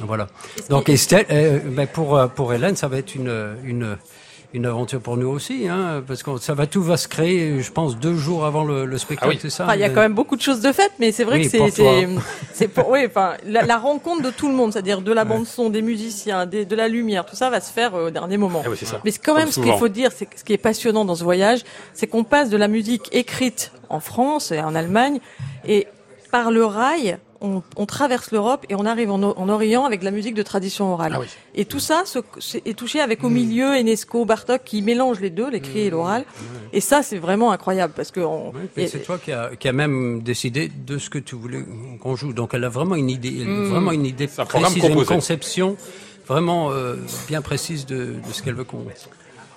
[0.06, 0.28] Voilà.
[0.70, 3.96] Donc, Estelle, euh, ben, pour euh, pour Hélène, ça va être une une
[4.54, 7.70] une aventure pour nous aussi, hein, parce que ça va tout va se créer, je
[7.72, 9.38] pense, deux jours avant le, le spectacle, Ah oui.
[9.40, 11.24] c'est ça Enfin, il y a quand même beaucoup de choses de faites, mais c'est
[11.24, 12.08] vrai Oui, que c'est c'est
[12.54, 15.46] c'est pour oui, enfin la, la rencontre de tout le monde, c'est-à-dire de la bande
[15.46, 18.36] son, des musiciens, des, de la lumière, tout ça va se faire euh, au dernier
[18.38, 18.62] moment.
[18.64, 19.00] Ah oui, c'est ça.
[19.04, 21.04] Mais c'est quand Comme même ce qu'il faut dire, c'est que ce qui est passionnant
[21.04, 21.60] dans ce voyage,
[21.92, 25.20] c'est qu'on passe de la musique écrite en France et en Allemagne
[25.68, 25.86] et
[26.30, 27.18] par le rail.
[27.40, 30.92] On, on traverse l'Europe et on arrive en, Orient avec de la musique de tradition
[30.92, 31.12] orale.
[31.16, 31.26] Ah oui.
[31.54, 32.04] Et tout ça
[32.64, 36.24] est touché avec au milieu Enesco, Bartok qui mélangent les deux, l'écrit et l'oral.
[36.72, 39.50] Et ça, c'est vraiment incroyable parce que on- Oui, puis et- c'est toi qui a,
[39.56, 41.64] qui a même décidé de ce que tu voulais
[42.00, 42.32] qu'on joue.
[42.32, 45.76] Donc elle a vraiment une idée, a vraiment une idée précise, une conception
[46.26, 46.96] vraiment euh,
[47.28, 47.96] bien précise de,
[48.26, 48.84] de ce qu'elle veut qu'on.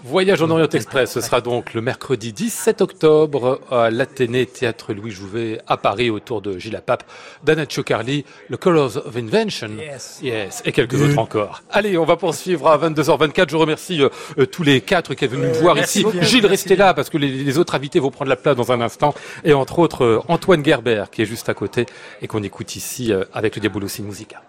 [0.05, 5.11] Voyage en Orient Express, ce sera donc le mercredi 17 octobre à l'Athénée Théâtre Louis
[5.11, 7.03] Jouvet à Paris autour de Gilles Pape,
[7.43, 9.71] d'Anna Ciocarli, le Colors of Invention.
[9.77, 10.19] Yes.
[10.23, 11.63] Yes, et quelques autres encore.
[11.69, 13.49] Allez, on va poursuivre à 22h24.
[13.49, 16.17] Je remercie euh, tous les quatre qui sont venus nous voir merci ici.
[16.21, 16.85] Gilles, restez bien.
[16.85, 19.13] là parce que les, les autres invités vont prendre la place dans un instant.
[19.43, 21.85] Et entre autres, euh, Antoine Gerber qui est juste à côté
[22.21, 24.41] et qu'on écoute ici euh, avec le Diabolo Sin Musica.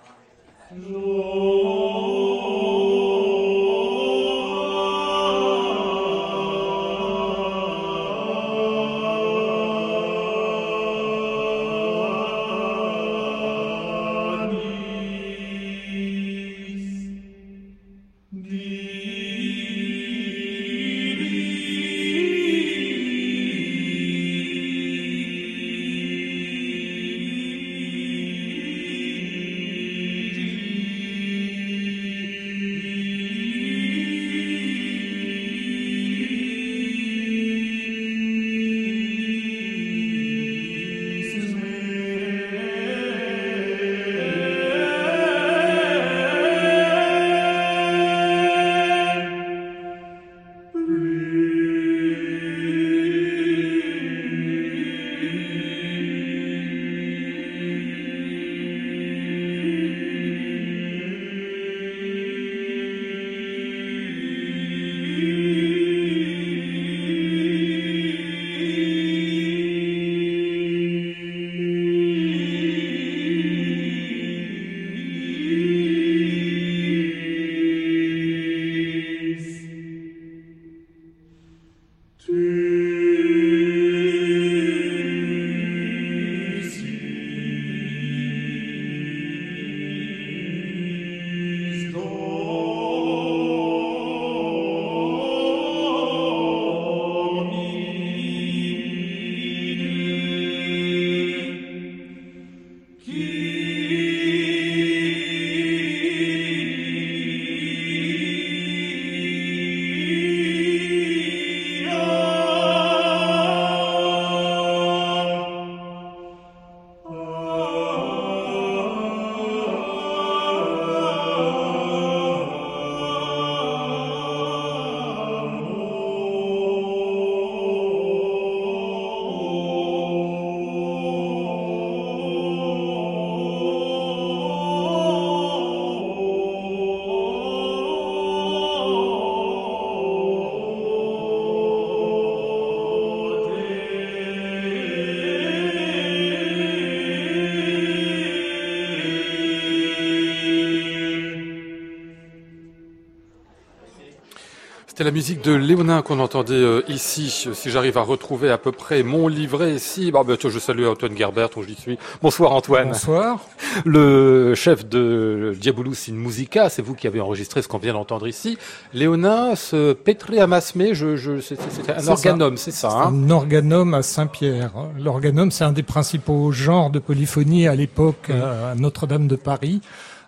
[155.01, 157.31] C'était la musique de Léonin qu'on entendait euh, ici.
[157.31, 161.17] Si j'arrive à retrouver à peu près mon livret ici, bah, bah, je salue Antoine
[161.17, 161.99] Gerbert, où j'y suis.
[162.21, 162.89] Bonsoir Antoine.
[162.89, 163.41] Bonsoir.
[163.87, 168.29] Le chef de Diabolus in Musica, c'est vous qui avez enregistré ce qu'on vient d'entendre
[168.29, 168.59] ici.
[168.93, 171.57] Léonin, ce Pétré Amasmé, je, je, c'est
[171.89, 172.91] un organome, c'est ça.
[172.91, 173.15] Hein?
[173.15, 174.73] Un organome à Saint-Pierre.
[175.03, 179.81] L'organome, c'est un des principaux genres de polyphonie à l'époque à Notre-Dame de Paris.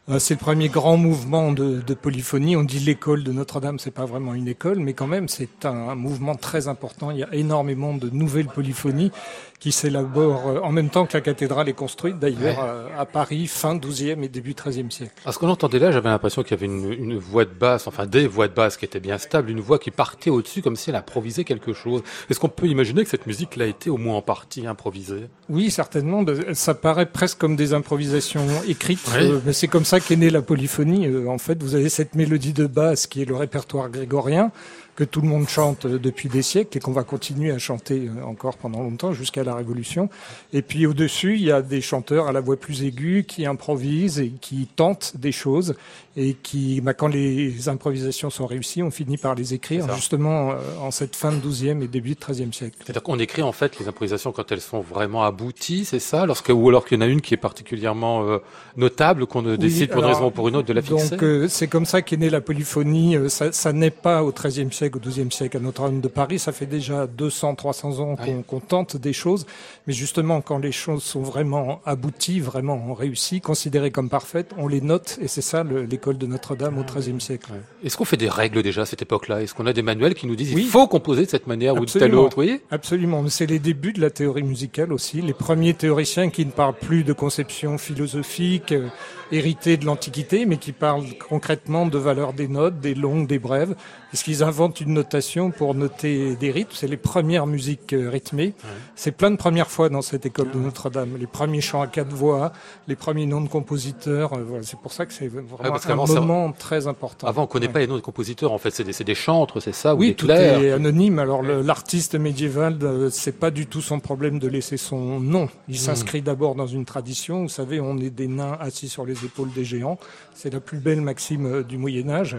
[0.09, 2.57] Euh, c'est le premier grand mouvement de, de polyphonie.
[2.57, 5.91] On dit l'école de Notre-Dame, c'est pas vraiment une école, mais quand même c'est un,
[5.91, 7.13] un, mouvement très important.
[7.13, 9.13] Il y a énormément de nouvelles polyphonies
[9.61, 12.93] qui s'élabore euh, en même temps que la cathédrale est construite, d'ailleurs, ouais.
[12.99, 15.13] à Paris, fin 12e et début 13e siècle.
[15.25, 17.87] À ce qu'on entendait là, j'avais l'impression qu'il y avait une, une, voix de basse,
[17.87, 20.75] enfin des voix de basse qui étaient bien stables, une voix qui partait au-dessus comme
[20.75, 22.03] si elle improvisait quelque chose.
[22.29, 25.29] Est-ce qu'on peut imaginer que cette musique l'a été au moins en partie improvisée?
[25.49, 26.25] Oui, certainement.
[26.55, 29.31] Ça paraît presque comme des improvisations écrites, oui.
[29.31, 31.07] euh, mais c'est comme ça qu'est née la polyphonie.
[31.07, 34.51] Euh, en fait, vous avez cette mélodie de basse qui est le répertoire grégorien,
[34.95, 38.57] que tout le monde chante depuis des siècles et qu'on va continuer à chanter encore
[38.57, 40.09] pendant longtemps jusqu'à la Révolution.
[40.53, 44.21] Et puis au-dessus, il y a des chanteurs à la voix plus aiguë qui improvisent
[44.21, 45.75] et qui tentent des choses
[46.17, 50.57] et qui, bah, quand les improvisations sont réussies, on finit par les écrire justement euh,
[50.81, 52.77] en cette fin de 12e et début de 13e siècle.
[52.85, 56.51] C'est-à-dire qu'on écrit en fait les improvisations quand elles sont vraiment abouties, c'est ça Lorsque,
[56.51, 58.39] Ou alors qu'il y en a une qui est particulièrement euh,
[58.77, 61.11] notable, qu'on oui, décide pour alors, une raison ou pour une autre de la fixer?
[61.11, 63.17] Donc euh, c'est comme ça qu'est née la polyphonie.
[63.29, 66.39] Ça, ça n'est pas au 13e siècle, au 12e siècle à Notre-Dame de Paris.
[66.39, 68.45] Ça fait déjà 200, 300 ans qu'on oui.
[68.49, 69.47] qu tente des choses.
[69.87, 74.81] Mais justement, quand les choses sont vraiment abouties, vraiment réussies, considérées comme parfaites, on les
[74.81, 77.53] note et c'est ça le, l'école de Notre-Dame au XIIIe siècle.
[77.53, 77.61] Ouais.
[77.85, 79.43] Est-ce qu'on fait des règles déjà à cette époque-là?
[79.43, 80.63] Est-ce qu'on a des manuels qui nous disent oui.
[80.63, 81.83] il faut composer de cette manière Absolument.
[81.83, 82.35] ou de telle autre?
[82.35, 82.61] Voyez?
[82.71, 83.25] Absolument.
[83.29, 85.23] C'est les débuts de la théorie musicale aussi.
[85.23, 88.89] Les premiers théoriciens qui ne parlent plus de conception philosophique euh,
[89.31, 93.75] héritée de l'Antiquité, mais qui parlent concrètement de valeur des notes, des longues, des brèves.
[94.13, 98.55] Est-ce qu'ils inventent une notation pour noter des rythmes C'est les premières musiques euh, rythmées.
[98.63, 98.71] Ouais.
[98.95, 101.17] C'est plein de premières fois dans cette école de Notre-Dame.
[101.19, 102.53] Les premiers chants à quatre voix,
[102.89, 104.35] les premiers noms de compositeurs.
[104.35, 104.65] Euh, voilà.
[104.65, 107.27] C'est pour ça que c'est vraiment ah, parce un moment très important.
[107.27, 107.73] Avant, on ne connaît ouais.
[107.73, 108.53] pas les noms de compositeurs.
[108.53, 110.63] En fait, c'est des, des, chantres, c'est ça Oui, ou des tout clairs?
[110.63, 111.19] est anonyme.
[111.19, 115.49] Alors, l'artiste médiéval, euh, c'est pas du tout son problème de laisser son nom.
[115.69, 115.79] Il mmh.
[115.79, 117.43] s'inscrit d'abord dans une tradition.
[117.43, 119.99] Vous savez, on est des nains assis sur les épaules des géants.
[120.35, 122.35] C'est la plus belle maxime du Moyen Âge.
[122.35, 122.39] Mmh.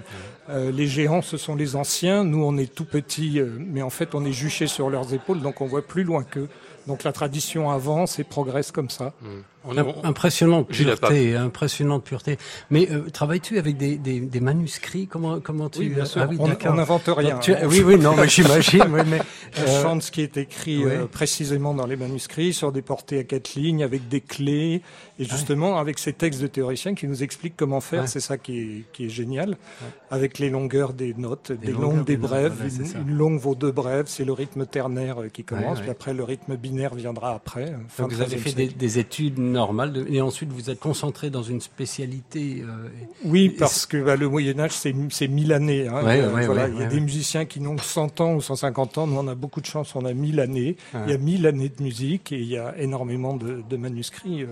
[0.50, 2.24] Euh, les géants, ce sont les anciens.
[2.24, 5.42] Nous, on est tout petits, euh, mais en fait, on est juchés sur leurs épaules,
[5.42, 6.50] donc on voit plus loin qu'eux.
[6.88, 9.14] Donc la tradition avance et progresse comme ça.
[9.22, 9.28] Mmh.
[9.66, 10.04] On a, on...
[10.04, 12.38] Impressionnante pureté, impressionnante pureté.
[12.70, 15.08] Mais euh, travailles-tu avec des, des, des, manuscrits?
[15.08, 16.22] Comment comment tu oui, bien sûr.
[16.22, 17.38] Ah, oui, on n'invente rien.
[17.40, 17.54] Tu...
[17.68, 18.84] oui oui non mais j'imagine.
[18.90, 19.20] oui, mais
[19.66, 23.24] on chante ce qui est écrit euh, précisément dans les manuscrits sur des portées à
[23.24, 24.82] quatre lignes avec des clés
[25.20, 28.08] et justement avec ces textes de théoriciens qui nous expliquent comment faire.
[28.10, 29.58] C'est ça qui est qui est génial.
[30.12, 32.54] Avec les longueurs des notes, des, des longues, des brèves.
[32.64, 34.06] Une, une, longue vaut deux brèves.
[34.08, 35.80] C'est le rythme ternaire euh, qui commence.
[35.80, 37.74] Puis après le rythme binaire viendra après.
[37.98, 39.94] Donc vous avez fait des, des études normal.
[39.94, 42.62] De, et ensuite, vous êtes concentré dans une spécialité.
[42.62, 42.90] Euh,
[43.26, 45.88] oui, parce que bah, le Moyen Âge, c'est mille années.
[45.88, 48.34] Hein, ouais, euh, ouais, voilà, ouais, il y a des musiciens qui n'ont 100 ans
[48.36, 49.08] ou 150 ans.
[49.08, 50.76] Nous, on a beaucoup de chance, on a 1000 années.
[50.94, 54.44] Il y a 1000 années de musique et il y a énormément de, de manuscrits.
[54.44, 54.48] Euh,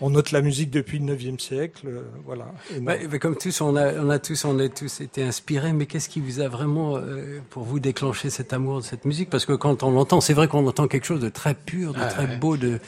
[0.00, 1.86] on note la musique depuis le 9e siècle.
[1.86, 2.46] euh, voilà.
[2.80, 5.72] mais comme tous, on a, on a tous, on a tous été inspirés.
[5.72, 9.30] Mais qu'est-ce qui vous a vraiment, euh, pour vous, déclenché cet amour de cette musique?
[9.30, 12.00] Parce que quand on l'entend, c'est vrai qu'on entend quelque chose de très pur, de
[12.00, 12.78] ah, très beau, de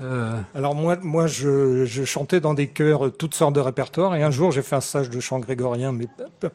[0.00, 0.40] euh...
[0.54, 4.30] Alors moi, moi, je, je, chantais dans des chœurs toutes sortes de répertoires et un
[4.30, 6.06] jour j'ai fait un stage de chant grégorien, mais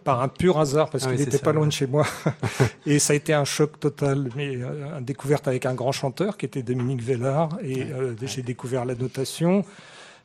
[0.03, 2.05] par un pur hasard parce ah qu'il n'était oui, pas loin de chez moi.
[2.85, 4.29] Et ça a été un choc total.
[4.35, 8.11] Mais euh, une découverte avec un grand chanteur qui était Dominique Vellard et ouais, euh,
[8.11, 8.27] ouais.
[8.27, 9.65] j'ai découvert la notation.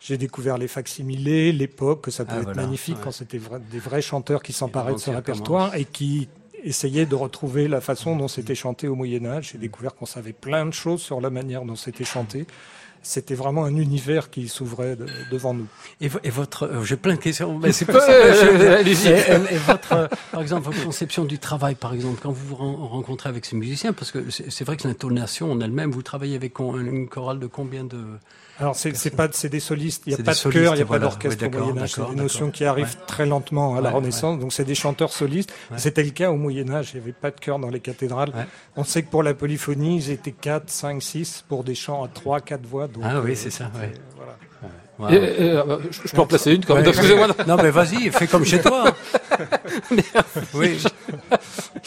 [0.01, 3.59] J'ai découvert les facsimilés, l'époque, que ça pouvait ah, être voilà, magnifique quand c'était vra
[3.59, 6.29] des vrais chanteurs qui s'emparaient de ce répertoire et qui
[6.63, 9.51] essayaient de retrouver la façon dont c'était chanté au Moyen Âge.
[9.53, 12.47] J'ai découvert qu'on savait plein de choses sur la manière dont c'était chanté
[13.03, 15.67] c'était vraiment un univers qui s'ouvrait de, devant nous.
[16.01, 18.41] Et, et votre, euh, j'ai plein de questions, mais c'est pas ça.
[18.81, 22.57] et, et, votre, euh, par exemple, votre conception du travail, par exemple, quand vous vous
[22.57, 26.59] rencontrez avec ces musiciens, parce que c'est vrai que l'intonation en elle-même, vous travaillez avec
[26.59, 28.05] une chorale de combien de
[28.59, 30.85] alors c'est pas c'est des solistes, il n'y a pas de chœur, il n'y a
[30.85, 31.07] voilà.
[31.07, 33.07] pas d'orchestre oui, au Moyen Âge, c'est des notions qui arrivent ouais.
[33.07, 34.41] très lentement à la Renaissance, ouais.
[34.41, 35.53] donc c'est des chanteurs solistes.
[35.77, 38.33] C'était le cas au Moyen Âge, il n'y avait pas de chœur dans les cathédrales.
[38.77, 42.09] On sait que pour la polyphonie, ils étaient 4, 5, 6 pour des chants à
[42.09, 42.89] 3, 4 voix.
[42.89, 43.71] Donc, ah oui, euh, c'est ça.
[44.17, 44.37] Voilà.
[44.99, 45.11] Wow.
[45.11, 46.85] Et, et, euh, je peux en placer une quand même.
[46.85, 47.29] Excusez-moi.
[47.47, 48.93] Non, mais vas-y, fais comme chez toi.
[50.55, 50.83] oui.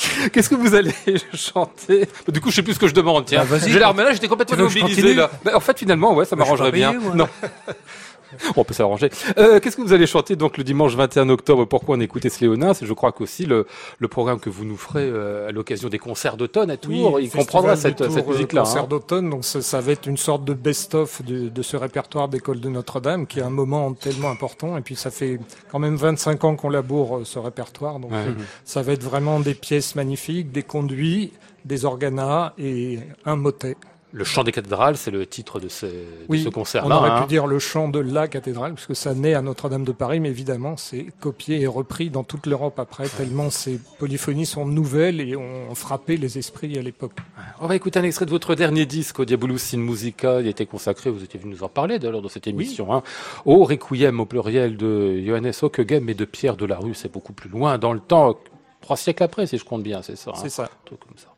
[0.34, 0.94] Qu'est-ce que vous allez
[1.34, 3.26] chanter Du coup, je sais plus ce que je demande.
[3.26, 5.30] Tiens, bah, j'ai l'air, mais là, j'étais complètement mobilisé là.
[5.44, 6.94] Bah, en fait, finalement, ouais, ça m'arrangerait bien.
[7.14, 7.28] Non.
[8.56, 9.10] on peut s'arranger.
[9.38, 11.66] Euh, Qu'est-ce que vous allez chanter donc le dimanche 21 octobre?
[11.66, 13.66] Pourquoi on écoutait Sléonin Je crois qu'aussi le,
[14.00, 17.30] le programme que vous nous ferez euh, à l'occasion des concerts d'automne à Tours, il
[17.30, 18.62] comprendra cette, cette musique-là.
[18.62, 18.88] Euh, concert hein.
[18.90, 22.60] d'automne, donc ça, ça, va être une sorte de best-of de, de, ce répertoire d'école
[22.60, 24.78] de Notre-Dame, qui est un moment tellement important.
[24.78, 25.40] Et puis ça fait
[25.72, 28.26] quand même 25 ans qu'on laboure euh, ce répertoire, donc Ouais.
[28.66, 31.32] ça va être vraiment des pièces magnifiques, des conduits,
[31.66, 33.78] des organas et un motet.
[34.14, 35.92] Le chant des cathédrales, c'est le titre de ce, de
[36.28, 36.98] Oui, ce on concert-là.
[36.98, 37.22] aurait hein.
[37.22, 40.30] pu dire le chant de la cathédrale, puisque ça naît à Notre-Dame de Paris, mais
[40.30, 45.36] évidemment, c'est copié et repris dans toute l'Europe après, tellement ces polyphonies sont nouvelles et
[45.38, 47.14] ont frappé les esprits à l'époque.
[47.62, 50.42] On va écouter un extrait de votre dernier disque, au Diabolus in Musica.
[50.42, 53.04] Il était consacré, vous étiez venu nous en parler d'ailleurs dans cette émission, hein,
[53.46, 56.96] au Requiem au pluriel de Johannes Ockeghem et de Pierre de la Rue.
[56.96, 58.38] C'est beaucoup plus loin dans le temps,
[58.82, 60.32] trois siècles après, si je compte bien, c'est ça.
[60.32, 60.40] hein.
[60.42, 60.70] C'est ça.
[60.84, 61.31] Truc comme ça.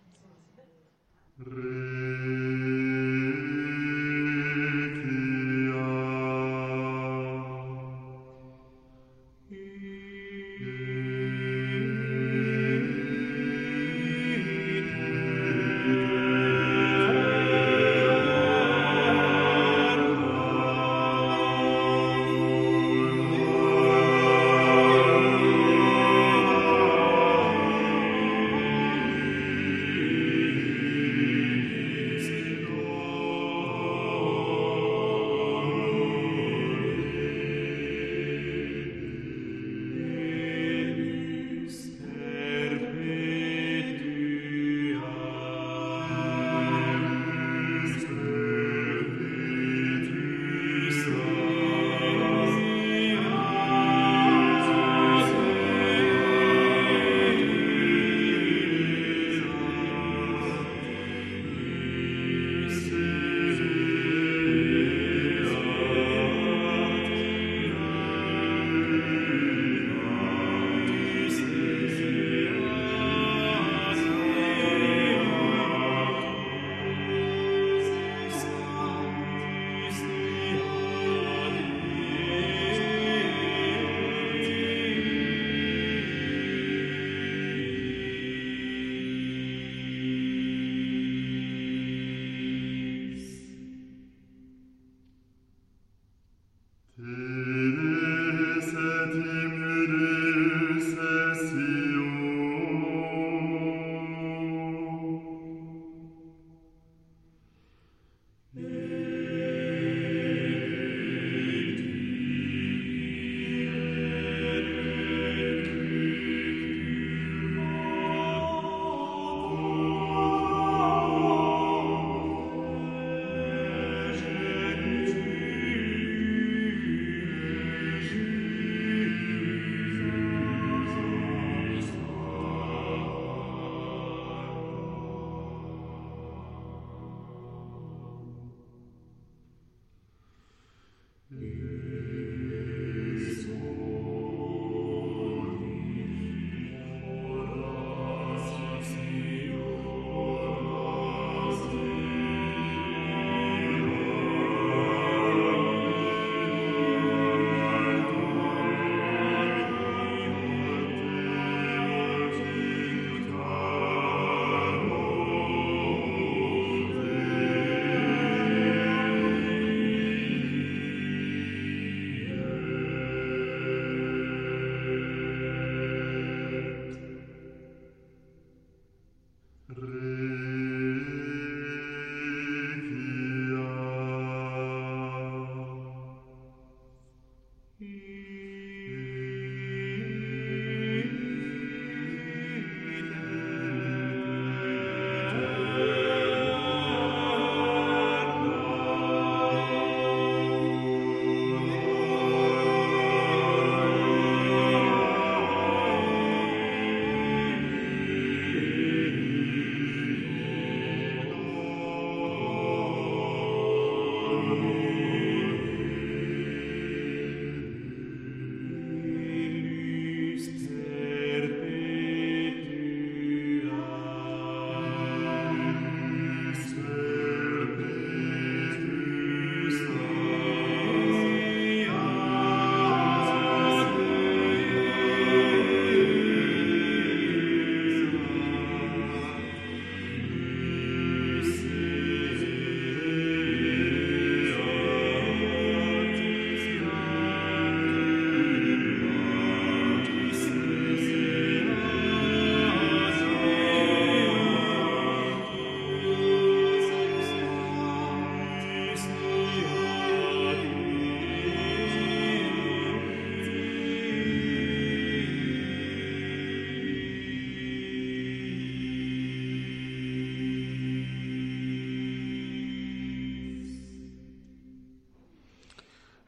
[1.46, 1.84] Re.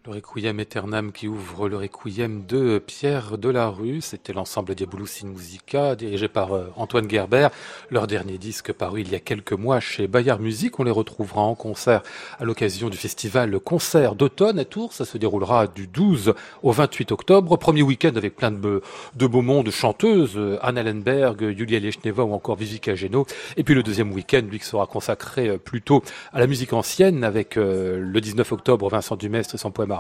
[0.08, 4.02] Le Requiem Aeternam qui ouvre le Requiem de Pierre Delarue.
[4.02, 7.48] C'était l'ensemble Diabolus in Musica, dirigé par euh, Antoine Gerber.
[7.90, 10.80] Leur dernier disque paru il y a quelques mois chez Bayard Musique.
[10.80, 12.04] On les retrouvera en concert
[12.38, 14.94] à l'occasion du festival Concert d'automne à Tours.
[14.94, 17.58] Ça se déroulera du 12 au 28 octobre.
[17.58, 18.84] Premier week-end avec plein de,
[19.16, 23.26] de beaux mondes, chanteuses, Anne Allenberg, Julia Lechneva ou encore Vivica Geno.
[23.58, 27.24] Et puis le deuxième week-end, lui, qui sera consacré euh, plutôt à la musique ancienne
[27.24, 29.95] avec euh, le 19 octobre Vincent Dumestre et son poème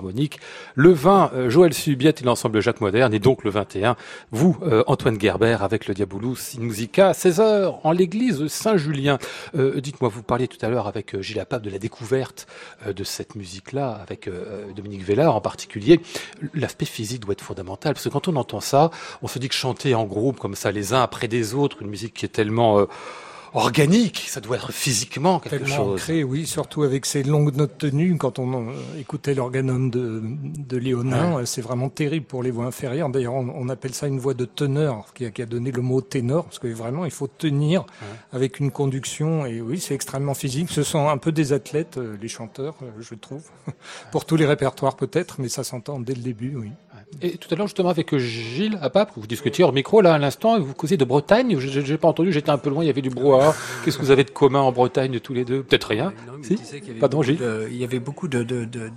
[0.75, 3.13] Le 20, euh, Joël Subiette et l'ensemble Jacques Moderne.
[3.13, 3.95] Et donc le 21,
[4.31, 9.17] vous, euh, Antoine Gerber, avec le Diabolus in Musica, 16h, en l'église Saint-Julien.
[9.55, 12.47] Euh, dites-moi, vous parliez tout à l'heure avec Gilles Apap de la découverte
[12.85, 14.29] de cette musique-là, avec
[14.75, 15.99] Dominique Vellard en particulier.
[16.53, 18.91] L'aspect physique doit être fondamental, parce que quand on entend ça,
[19.21, 21.89] on se dit que chanter en groupe, comme ça, les uns après des autres, une
[21.89, 22.85] musique qui est tellement
[23.53, 26.01] organique, ça doit être physiquement quelque Tellement chose.
[26.01, 28.17] Ancré, oui, surtout avec ces longues notes tenues.
[28.17, 31.45] Quand on euh, écoutait l'organum de, de Léonin, ouais.
[31.45, 33.09] c'est vraiment terrible pour les voix inférieures.
[33.09, 35.81] D'ailleurs, on, on, appelle ça une voix de teneur, qui a, qui a, donné le
[35.81, 38.17] mot ténor, parce que vraiment, il faut tenir ouais.
[38.31, 39.45] avec une conduction.
[39.45, 40.69] Et oui, c'est extrêmement physique.
[40.69, 43.43] Ce sont un peu des athlètes, euh, les chanteurs, euh, je trouve,
[44.11, 46.71] pour tous les répertoires peut-être, mais ça s'entend dès le début, oui.
[47.21, 50.59] Et tout à l'heure, justement, avec Gilles Apap, vous discutiez hors micro, là, à l'instant,
[50.59, 51.57] vous causez de Bretagne.
[51.59, 53.55] Je n'ai pas entendu, j'étais un peu loin, il y avait du brouhaha.
[53.83, 55.63] Qu'est-ce que vous avez de commun en Bretagne, tous les deux?
[55.63, 56.13] Peut-être rien.
[56.27, 56.57] Non, si?
[56.99, 57.37] Pardon, Gilles?
[57.37, 58.89] De, il y avait beaucoup de, de, de,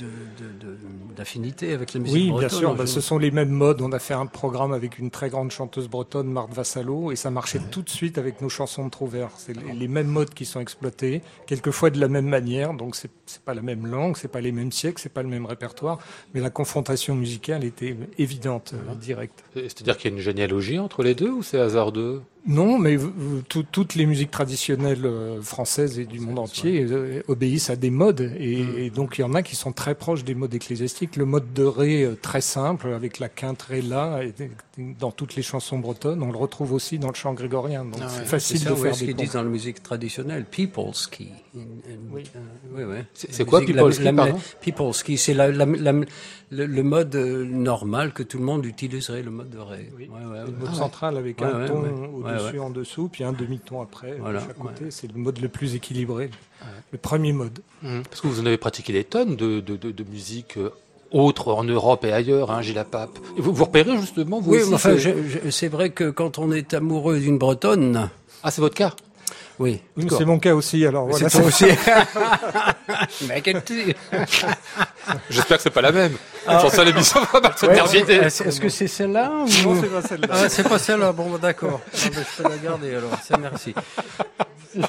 [1.19, 2.45] d'affinité avec la musique oui, bretonne.
[2.45, 2.75] Oui, bien sûr.
[2.75, 3.83] Bah, ce sont les mêmes modes.
[3.83, 7.31] On a fait un programme avec une très grande chanteuse bretonne, Marthe Vassalo, et ça
[7.31, 7.65] marchait ouais.
[7.71, 9.31] tout de suite avec nos chansons de Trouvert.
[9.37, 12.73] C'est les, les, mêmes modes qui sont exploités, quelquefois de la même manière.
[12.73, 13.11] Donc, c'est
[13.45, 15.99] pas la même langue, c'est pas les mêmes siècles, c'est pas le même répertoire,
[16.35, 19.45] mais la confrontation musicale était évidente, euh, directe.
[19.55, 22.23] C'est-à-dire qu'il y a une généalogie entre les deux ou c'est hasardeux?
[22.47, 22.97] Non, mais
[23.49, 27.91] tout, toutes les musiques traditionnelles euh, françaises et du monde entier euh, obéissent à des
[27.91, 28.33] modes.
[28.39, 28.79] Et, mmh.
[28.79, 31.17] et, donc, il y en a qui sont très proches des modes ecclésiastiques.
[31.17, 34.33] Le mode de Ré, euh, très simple, avec la quinte Ré là, et
[34.99, 37.85] dans toutes les chansons bretonnes, on le retrouve aussi dans le chant grégorien.
[37.85, 38.25] Donc, ah, c'est ouais.
[38.25, 41.29] facile ça, de faire ce des qu'ils disent dans la musique traditionnelle, people's key.
[41.55, 42.25] Oui,
[42.73, 42.97] oui, oui.
[43.15, 46.07] C'est quoi people's key, pardon People's key, c'est la, la, la, le,
[46.67, 49.91] le, mode normal que tout le monde utiliserait, le mode de Ré.
[49.97, 50.09] Oui.
[50.09, 51.83] Ouais, ouais, le mode ah, central avec un ton
[52.29, 54.91] au-dessus, en dessous, puis un demi-ton après, voilà, de chaque côté.
[54.91, 56.31] C'est le mode le plus équilibré,
[56.93, 57.59] le premier mode.
[57.83, 58.01] Mmh.
[58.09, 60.71] Parce que vous en avez pratiqué des tonnes de, de, de, de musique euh,
[61.11, 63.19] autres en Europe et ailleurs, hein, Gilles Pape.
[63.37, 64.97] Et vous, vous repérez justement vous Oui, aussi, enfin,
[65.51, 68.11] c'est vrai que quand on est amoureux d'une Bretonne...
[68.43, 68.95] Ah, c'est votre cas?
[69.59, 70.87] Oui, oui c'est mon cas aussi.
[70.87, 71.29] Alors voilà.
[71.29, 71.65] C'est aussi.
[73.29, 73.43] mais
[75.31, 76.13] J'espère que c'est pas la même.
[76.47, 76.59] Ah.
[76.59, 78.27] Pour ça, l'émission va pas se terminer.
[78.27, 79.47] Est-ce que c'est celle-là ou...
[79.65, 80.29] Non, c'est pas celle-là.
[80.31, 81.13] Ah, c'est pas celle-là.
[81.13, 81.81] Bon, d'accord.
[81.87, 83.19] Ah, ben, je peux la garder alors.
[83.23, 83.75] C'est merci.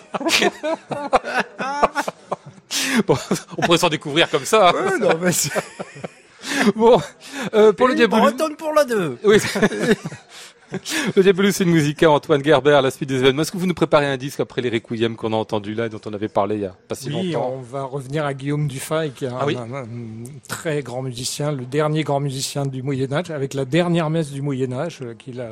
[3.07, 3.17] bon,
[3.57, 4.71] on pourrait s'en découvrir comme ça.
[4.75, 5.31] Oui, non, mais
[6.75, 7.01] bon,
[7.53, 8.17] euh, pour Et le diable.
[8.17, 9.17] Bretonne pour la 2.
[9.23, 9.37] Oui.
[11.15, 13.41] Le Diabolus in Musica, Antoine Gerber, la suite des événements.
[13.41, 16.01] Est-ce que vous nous préparez un disque après les Requiem qu'on a entendu là, dont
[16.05, 18.67] on avait parlé il y a pas si oui, longtemps on va revenir à Guillaume
[18.67, 19.85] Dufay, qui est un, ah oui un, un,
[20.47, 24.99] très grand musicien, le dernier grand musicien du Moyen-Âge, avec la dernière messe du Moyen-Âge,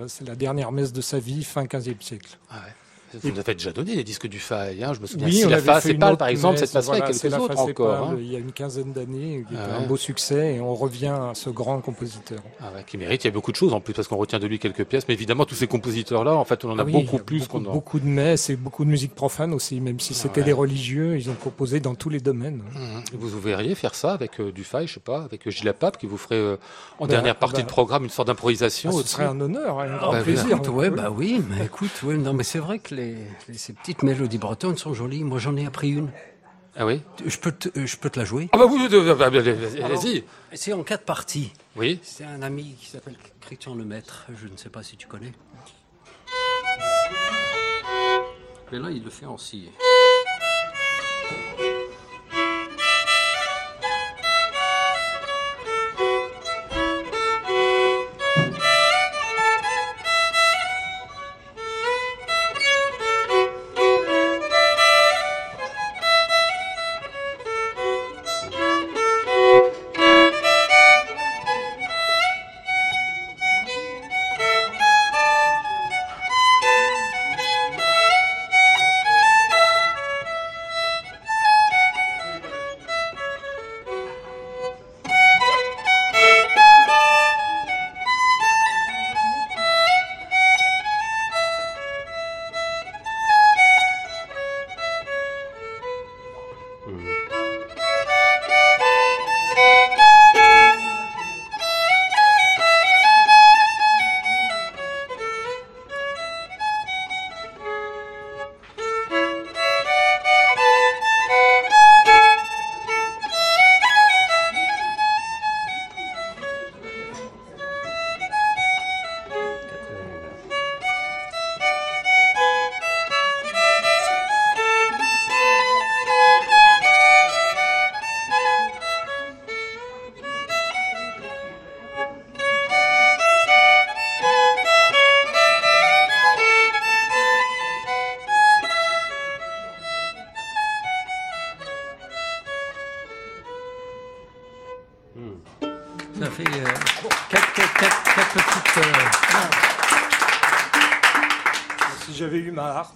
[0.07, 2.37] c'est la dernière messe de sa vie, fin 15e siècle.
[2.49, 2.73] Ah ouais.
[3.13, 5.27] Vous nous avez déjà donné les disques du Faille, hein je me souviens.
[5.27, 8.09] Oui, si la face pâle, par exemple, cette face-là voilà, quelques autres encore.
[8.09, 8.17] Hein.
[8.19, 9.83] Il y a une quinzaine d'années, ah ouais.
[9.83, 12.39] un beau succès, et on revient à ce grand compositeur.
[12.61, 13.23] Ah ouais, qui mérite.
[13.23, 15.07] Il y a beaucoup de choses en plus, parce qu'on retient de lui quelques pièces,
[15.07, 17.59] mais évidemment, tous ces compositeurs-là, en fait, on en a ah oui, beaucoup plus beaucoup,
[17.59, 21.17] qu'on beaucoup de messes et beaucoup de musique profane aussi, même si c'était des religieux,
[21.17, 22.57] ils ont composé dans tous les domaines.
[22.57, 23.17] Mmh.
[23.17, 26.07] Vous verriez faire ça avec euh, du Faille, je sais pas, avec Gilles Pape, qui
[26.07, 26.57] vous ferait euh,
[26.99, 28.91] en bah, dernière partie bah, de programme une sorte d'improvisation.
[28.91, 30.61] ce serait un honneur, un grand bah, plaisir.
[30.73, 33.15] Ouais, bah oui, mais écoute, non, mais c'est vrai que les,
[33.47, 35.23] les, ces petites mélodies bretonnes sont jolies.
[35.23, 36.09] Moi, j'en ai appris une.
[36.75, 37.01] Ah oui?
[37.25, 40.23] Je peux te, je peux te la jouer Ah bah oui, vas-y.
[40.53, 41.51] C'est en quatre parties.
[41.75, 41.99] Oui.
[42.03, 44.27] C'est un ami qui s'appelle Christian Lemaître.
[44.39, 45.31] Je ne sais pas si tu connais.
[48.71, 49.69] Mais là, il le fait en si.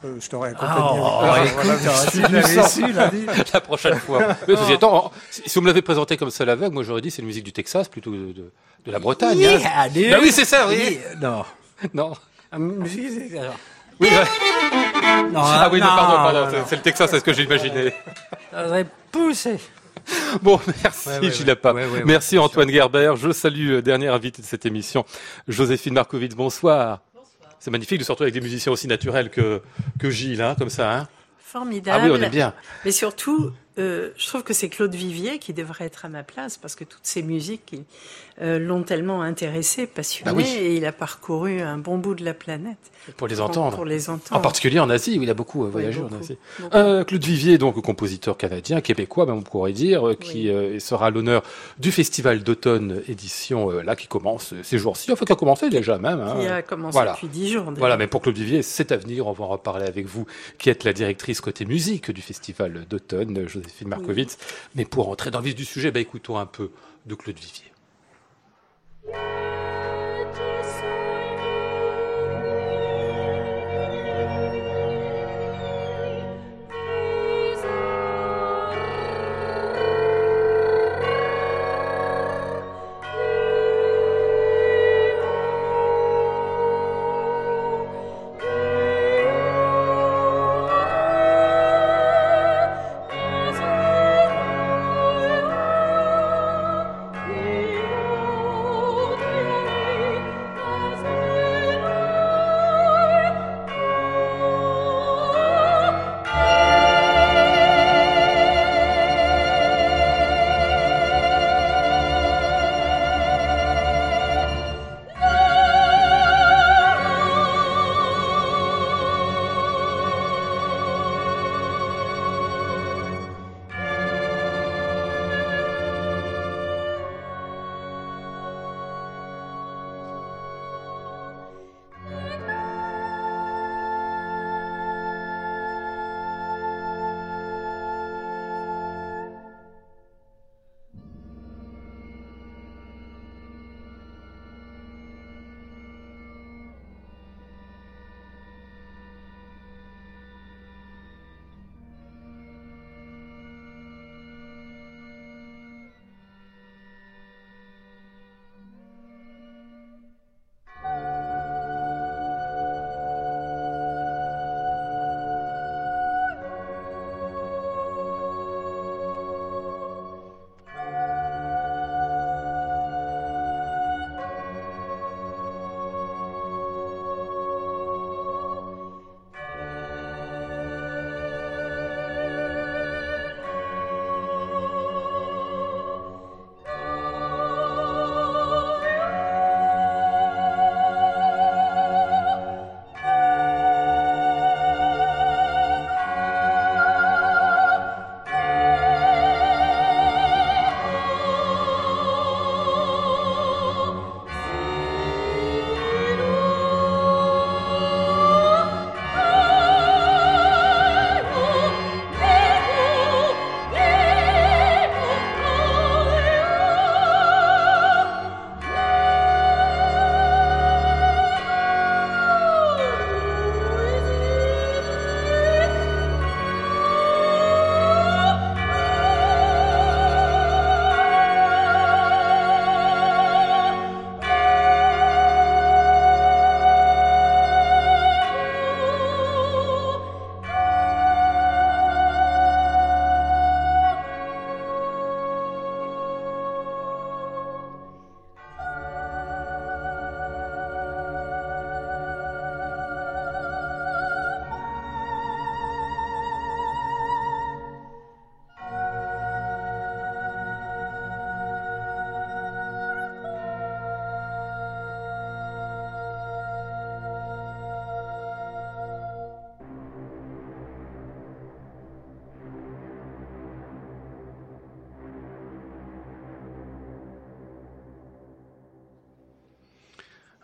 [0.03, 0.99] Eu ma harpe, je t'aurais accompagné.
[1.01, 2.83] Oh, ah, écoute, si j'avais su,
[3.53, 4.35] la prochaine fois.
[5.31, 7.53] si vous me l'avez présenté comme ça la moi j'aurais dit c'est une musique du
[7.53, 8.33] Texas plutôt de,
[8.85, 9.37] de, la Bretagne.
[9.37, 9.89] Oui, hein.
[10.11, 10.99] bah oui c'est ça, oui.
[11.21, 11.43] Non.
[11.93, 12.13] Non.
[12.57, 13.33] Musique,
[13.99, 14.09] oui,
[15.31, 17.93] non, ah oui, non, pardon, pardon c'est le Texas, c'est ce que j'ai imaginé.
[18.51, 19.57] Ça aurait poussé.
[20.41, 21.55] Bon, merci ouais, Gilles
[22.05, 23.13] merci Antoine Gerber.
[23.15, 25.05] Je salue le dernier invité de cette émission,
[25.47, 26.33] Joséphine Markovitz.
[26.35, 27.01] Bonsoir.
[27.61, 29.61] C'est magnifique de se retrouver avec des musiciens aussi naturels que,
[29.99, 30.97] que Gilles, hein, comme ça.
[30.97, 31.07] Hein.
[31.37, 31.99] Formidable.
[32.01, 32.55] Ah oui, on est bien.
[32.83, 36.57] Mais surtout, euh, je trouve que c'est Claude Vivier qui devrait être à ma place
[36.57, 37.73] parce que toutes ces musiques
[38.41, 42.33] euh, l'ont tellement intéressé, passionné, bah et il a parcouru un bon bout de la
[42.33, 42.77] planète.
[43.17, 43.75] Pour les entendre.
[43.75, 44.39] Pour les entendre.
[44.39, 46.37] En particulier en Asie, où il a beaucoup euh, voyagé en Asie.
[46.73, 50.49] Euh, Claude Vivier, donc compositeur canadien, québécois, même on pourrait dire, qui
[50.79, 51.43] sera à l'honneur
[51.77, 56.19] du Festival d'automne édition là qui commence ces jours-ci, enfin qui a commencé déjà même.
[56.19, 56.37] Hein.
[56.39, 57.65] Qui a commencé depuis dix jours.
[57.65, 57.79] Déjà.
[57.79, 59.27] Voilà, mais pour Claude Vivier, c'est à venir.
[59.27, 60.25] On va en reparler avec vous,
[60.57, 63.45] qui êtes la directrice côté musique du Festival d'automne.
[63.85, 64.37] Markovitz.
[64.75, 66.71] Mais pour entrer dans le vif du sujet, bah, écoutons un peu
[67.05, 67.71] de Claude Vivier.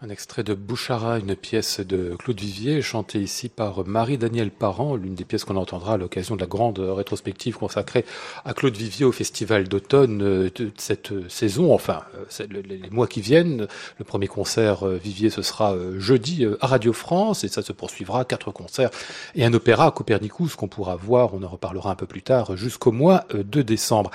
[0.07, 5.15] Un extrait de Bouchara, une pièce de Claude Vivier, chantée ici par Marie-Danielle Parent, l'une
[5.15, 8.05] des pièces qu'on entendra à l'occasion de la grande rétrospective consacrée
[8.45, 12.16] à Claude Vivier au Festival d'automne euh, de cette saison, enfin, euh,
[12.49, 13.67] les mois qui viennent.
[13.97, 18.25] Le premier concert euh, Vivier, ce sera jeudi à Radio France, et ça se poursuivra,
[18.25, 18.89] quatre concerts
[19.35, 22.55] et un opéra à Copernicus qu'on pourra voir, on en reparlera un peu plus tard,
[22.55, 24.11] jusqu'au mois de décembre.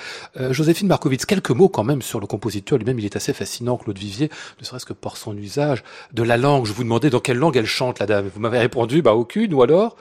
[0.51, 3.99] Joséphine Markovitz, quelques mots quand même sur le compositeur lui-même, il est assez fascinant, Claude
[3.99, 5.83] Vivier, ne serait-ce que par son usage
[6.13, 6.67] de la langue.
[6.67, 8.29] Je vous demandais dans quelle langue elle chante, la dame.
[8.33, 9.97] Vous m'avez répondu, bah aucune, ou alors?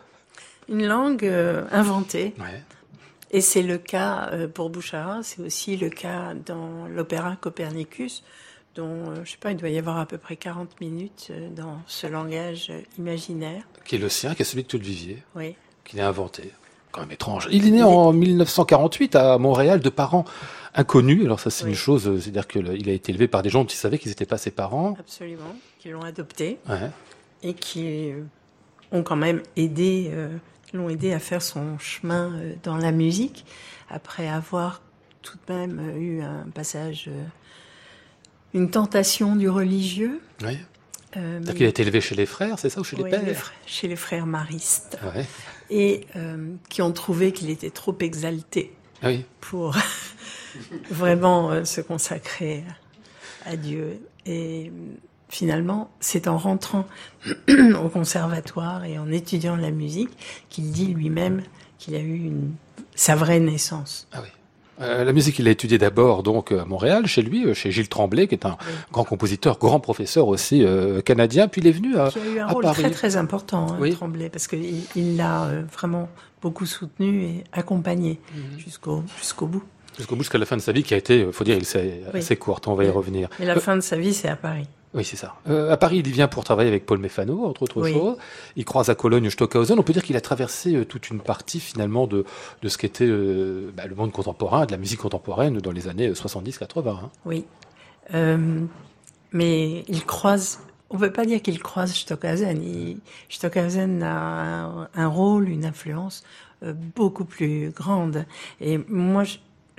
[0.69, 2.33] Une langue euh, inventée.
[3.31, 8.23] Et c'est le cas euh, pour Bouchara, c'est aussi le cas dans l'opéra Copernicus,
[8.75, 11.79] dont, euh, je sais pas, il doit y avoir à peu près 40 minutes dans
[11.87, 13.63] ce langage imaginaire.
[13.85, 15.23] Qui est le sien, qui est celui de Vivier.
[15.35, 15.55] Oui.
[15.85, 16.51] Qu'il a inventé.
[16.91, 17.47] Quand même étrange.
[17.51, 20.25] Il est né en 1948 à Montréal de parents
[20.73, 21.23] inconnu.
[21.25, 23.75] Alors ça, c'est une chose, euh, c'est-à-dire qu'il a été élevé par des gens qui
[23.75, 24.95] savaient qu'ils n'étaient pas ses parents.
[24.99, 26.59] Absolument, qui l'ont adopté
[27.43, 28.21] et qui euh,
[28.91, 30.29] ont quand même aidé, euh,
[30.73, 33.45] l'ont aidé à faire son chemin dans la musique
[33.89, 34.81] après avoir
[35.21, 37.09] tout de même eu un passage,
[38.53, 40.21] une tentation du religieux.
[40.43, 40.57] Oui.
[41.17, 43.89] Euh, qu'il a été élevé chez les frères, c'est ça, ou chez les pères Chez
[43.89, 44.97] les frères maristes.
[45.69, 46.07] Et
[46.69, 49.25] qui ont trouvé qu'il était trop exalté oui.
[49.39, 49.75] pour
[50.89, 52.63] vraiment euh, se consacrer
[53.45, 53.99] à Dieu.
[54.25, 54.71] Et
[55.31, 56.85] finalement, c'est en rentrant
[57.83, 60.09] au conservatoire et en étudiant la musique
[60.49, 61.41] qu'il dit lui-même
[61.79, 62.51] qu'il a eu une,
[62.95, 64.07] sa vraie naissance.
[64.11, 64.27] Ah oui.
[64.81, 67.87] Euh, la musique, il a étudié d'abord donc à Montréal, chez lui, euh, chez Gilles
[67.87, 68.57] Tremblay, qui est un
[68.91, 70.65] grand compositeur, grand professeur aussi
[71.05, 71.47] canadien.
[71.47, 74.29] Puis il est venu à, qui a eu un rôle très très important, hein, Tremblay,
[74.29, 76.09] parce qu'il l'a vraiment
[76.41, 78.59] beaucoup soutenu et accompagné mhm.
[78.59, 79.63] jusqu'au jusqu'au bout.
[79.97, 81.59] Jusqu'au bout, jusqu'à la fin de sa vie, qui a été, faut dire,
[82.13, 82.67] assez courte.
[82.67, 83.29] On va y revenir.
[83.39, 84.67] Et la fin de sa vie, c'est à Paris.
[84.93, 85.35] Oui, c'est ça.
[85.49, 88.17] Euh, à Paris, il y vient pour travailler avec Paul Méfano, entre autres choses.
[88.57, 89.79] Il croise à Cologne Stockhausen.
[89.79, 92.25] On peut dire qu'il a traversé euh, toute une partie, finalement, de,
[92.61, 96.11] de ce qu'était euh, bah, le monde contemporain, de la musique contemporaine dans les années
[96.11, 96.89] 70-80.
[96.89, 97.09] Hein.
[97.25, 97.45] Oui.
[99.31, 100.59] mais il croise
[100.93, 102.99] on ne peut pas dire qu'il croise Stockhausen.
[103.29, 106.21] Stockhausen a un, un, rôle, une influence
[106.61, 108.25] beaucoup plus grande.
[108.59, 109.23] Et moi,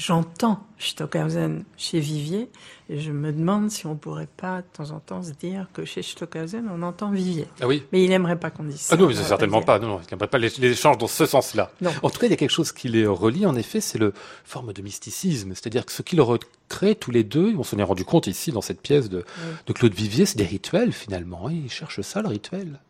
[0.02, 2.50] j'entends Stockhausen chez Vivier,
[2.88, 5.84] et je me demande si on pourrait pas de temps en temps se dire que
[5.84, 7.46] chez Stockhausen, on entend Vivier.
[7.60, 7.84] Ah oui.
[7.92, 8.96] Mais il n'aimerait pas qu'on dise ça.
[8.96, 11.70] Ah non, mais certainement pas, Non, non, il n'aimerait pas les, échanges dans ce sens-là.
[12.02, 14.12] En tout cas, il y a quelque chose qui les relie, en effet, c'est le
[14.44, 15.50] forme de mysticisme.
[15.54, 18.50] C'est-à-dire que ce qui le recrée tous les deux, on s'en est rendu compte ici
[18.50, 19.24] dans cette pièce de,
[19.66, 21.48] de Claude Vivier, c'est des rituels finalement.
[21.48, 22.80] Ils cherchent ça, le rituel.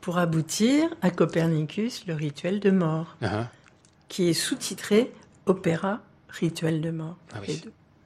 [0.00, 3.46] Pour aboutir à Copernicus, le rituel de mort, uh-huh.
[4.08, 5.12] qui est sous-titré
[5.46, 6.00] Opéra
[6.36, 7.16] rituel de mort.
[7.34, 7.62] Ah oui.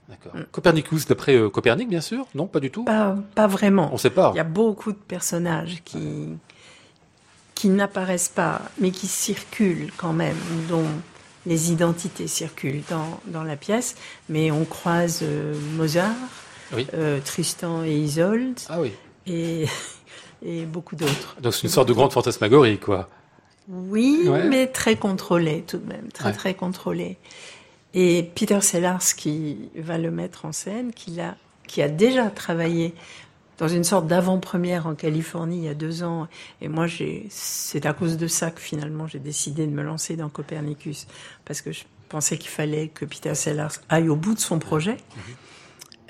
[0.08, 0.34] D'accord.
[0.34, 0.44] Mm.
[0.50, 2.26] Copernicus, d'après euh, Copernic, bien sûr?
[2.34, 2.84] Non, pas du tout?
[2.84, 3.88] Pas, pas vraiment.
[3.90, 4.32] On ne sait pas.
[4.34, 6.28] Il y a beaucoup de personnages qui,
[7.54, 10.36] qui n'apparaissent pas, mais qui circulent quand même,
[10.68, 10.86] dont
[11.46, 13.94] les identités circulent dans, dans la pièce.
[14.28, 16.14] Mais on croise euh, Mozart,
[16.94, 18.58] euh, Tristan et Isolde.
[18.68, 18.92] Ah oui.
[19.26, 19.66] Et,
[20.44, 21.36] et beaucoup d'autres.
[21.40, 23.08] Donc c'est une sorte de grande fantasmagorie, quoi.
[23.68, 27.18] Oui, mais très contrôlée tout de même, très très contrôlée.
[27.94, 31.36] Et Peter Sellars, qui va le mettre en scène, qui a,
[31.66, 32.94] qui a déjà travaillé
[33.58, 36.28] dans une sorte d'avant-première en Californie il y a deux ans.
[36.62, 36.86] Et moi,
[37.28, 41.06] c'est à cause de ça que finalement j'ai décidé de me lancer dans Copernicus,
[41.44, 44.96] parce que je pensais qu'il fallait que Peter Sellars aille au bout de son projet.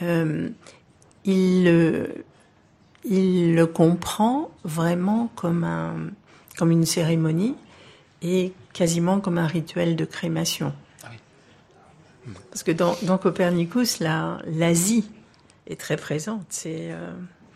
[0.03, 0.49] Euh,
[1.25, 2.25] il, le,
[3.05, 6.11] il le comprend vraiment comme, un,
[6.57, 7.57] comme une cérémonie
[8.23, 10.73] et quasiment comme un rituel de crémation.
[12.51, 15.09] Parce que dans, Copernicus, l'Asie
[15.67, 16.47] est très présente.
[16.49, 17.13] C'est euh,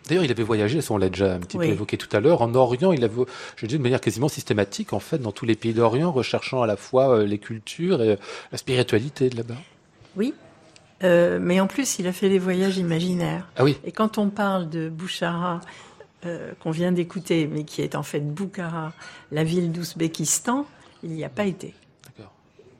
[0.07, 2.53] D'ailleurs, il avait voyagé, on l'a déjà un petit peu évoqué tout à l'heure, en
[2.55, 3.23] Orient, il avait,
[3.55, 6.67] je dis de manière quasiment systématique, en fait, dans tous les pays d'Orient, recherchant à
[6.67, 8.15] la fois euh, les cultures et euh,
[8.51, 9.57] la spiritualité de là-bas.
[10.15, 10.33] Oui,
[11.01, 13.47] mais en plus, il a fait des voyages imaginaires.
[13.57, 13.77] Ah oui.
[13.83, 15.61] Et quand on parle de Bouchara,
[16.59, 18.91] qu'on vient d'écouter, mais qui est en fait Boukhara,
[19.31, 20.65] la ville d'Ouzbékistan,
[21.03, 21.75] il n'y a pas été.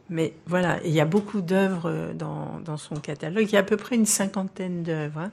[0.09, 3.45] Mais voilà, il y a beaucoup d'œuvres euh, dans, dans, son catalogue.
[3.49, 5.19] Il y a à peu près une cinquantaine d'œuvres.
[5.19, 5.31] Hein.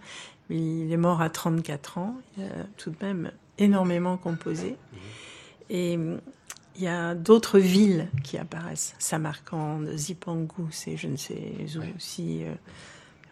[0.51, 2.15] Il est mort à 34 ans.
[2.37, 2.49] Il a
[2.79, 4.77] tout de même énormément composé.
[5.69, 6.21] Et mm,
[6.77, 8.95] il y a d'autres villes qui apparaissent.
[8.99, 12.45] Samarcande, Zipangu, c'est je ne sais où aussi.
[12.45, 12.55] Euh,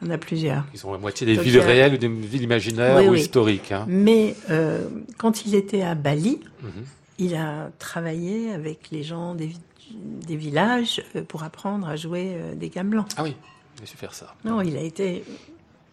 [0.01, 0.65] il y en a plusieurs.
[0.73, 3.73] Ils sont à moitié des villes réelles ou des villes imaginaires ou historiques.
[3.73, 3.85] Hein.
[3.87, 4.89] Mais euh,
[5.19, 6.71] quand il était à Bali, mhm.
[7.19, 9.51] il a travaillé avec les gens des
[9.95, 13.07] des villages euh, pour apprendre à jouer euh, des gamelans.
[13.17, 13.37] Ah oui,
[13.79, 14.35] il a su faire ça.
[14.45, 15.25] Non, il a été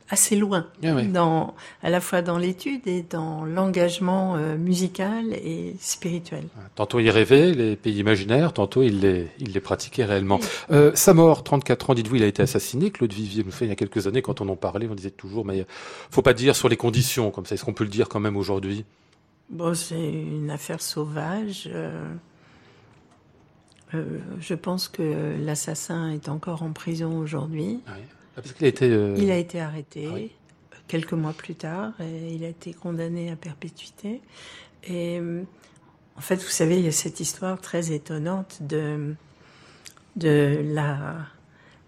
[0.10, 5.76] assez loin, ah dans, à la fois dans l'étude et dans l'engagement euh, musical et
[5.80, 6.46] spirituel.
[6.76, 10.40] Tantôt il rêvait les pays imaginaires, tantôt il les, il les pratiquait réellement.
[10.72, 12.92] Euh, sa mort, 34 ans, dites-vous, il a été assassiné.
[12.92, 15.12] Claude Vivier nous fait il y a quelques années, quand on en parlait, on disait
[15.12, 15.66] toujours, mais
[16.10, 17.56] faut pas dire sur les conditions comme ça.
[17.56, 18.86] Est-ce qu'on peut le dire quand même aujourd'hui?
[19.50, 21.70] Bon, c'est une affaire sauvage.
[21.72, 22.14] Euh,
[23.94, 27.80] euh, je pense que l'assassin est encore en prison aujourd'hui.
[27.88, 27.94] Ah
[28.38, 28.90] ah, a été.
[28.90, 33.32] Euh, il a été arrêté ah quelques mois plus tard et il a été condamné
[33.32, 34.22] à perpétuité.
[34.84, 35.20] Et
[36.16, 39.16] en fait, vous savez, il y a cette histoire très étonnante de
[40.16, 41.16] de la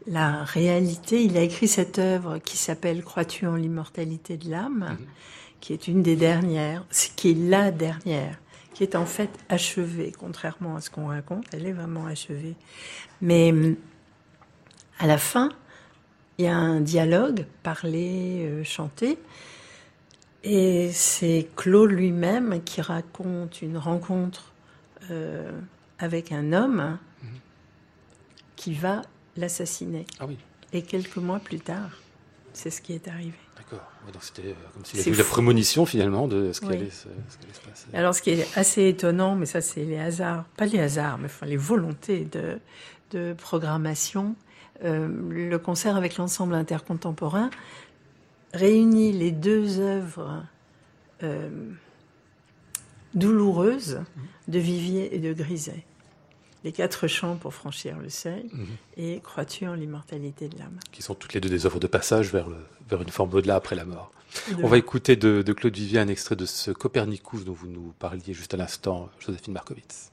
[0.08, 1.24] la réalité.
[1.24, 5.06] Il a écrit cette œuvre qui s'appelle Crois-tu en l'immortalité de l'âme, mhm.
[5.60, 6.86] qui est une des dernières,
[7.16, 8.39] qui est la dernière
[8.80, 12.56] qui est en fait achevée, contrairement à ce qu'on raconte, elle est vraiment achevée.
[13.20, 13.54] Mais
[15.00, 15.50] à la fin,
[16.38, 19.18] il y a un dialogue, parlé, euh, chanté,
[20.46, 24.54] et c'est Claude lui-même qui raconte une rencontre
[25.12, 25.52] euh,
[25.98, 27.00] avec un homme
[28.56, 29.02] qui va
[29.36, 30.06] l'assassiner.
[30.22, 30.38] Ah oui.
[30.72, 31.98] Et quelques mois plus tard,
[32.54, 33.34] c'est ce qui est arrivé.
[33.72, 33.88] D'accord.
[34.11, 36.89] donc c'était euh, comme s'il y avait eu la prémonition finalement de ce qui, allait,
[36.89, 37.07] se,
[37.67, 37.88] passer.
[37.93, 41.26] Alors ce qui est assez étonnant, mais ça c'est les hasards, pas les hasards, mais
[41.26, 42.59] enfin les volontés de,
[43.11, 44.36] de programmation.
[44.84, 47.49] Euh, le concert avec l'ensemble intercontemporain
[48.53, 50.43] réunit les deux œuvres
[51.22, 51.49] euh,
[53.13, 54.01] douloureuses
[54.47, 55.84] de Vivier et de Griset
[56.64, 58.68] les quatre champs pour franchir le seuil mhm.
[58.97, 60.80] et Crois-tu en l'immortalité de l'âme?
[60.91, 62.57] Qui sont toutes les deux des œuvres de passage vers, le,
[62.89, 64.12] vers une forme au-delà après la mort.
[64.62, 68.34] On va écouter de, Claude Vivier un extrait de ce Copernicus dont vous nous parliez
[68.34, 70.12] juste à l'instant, Joséphine Markovitz.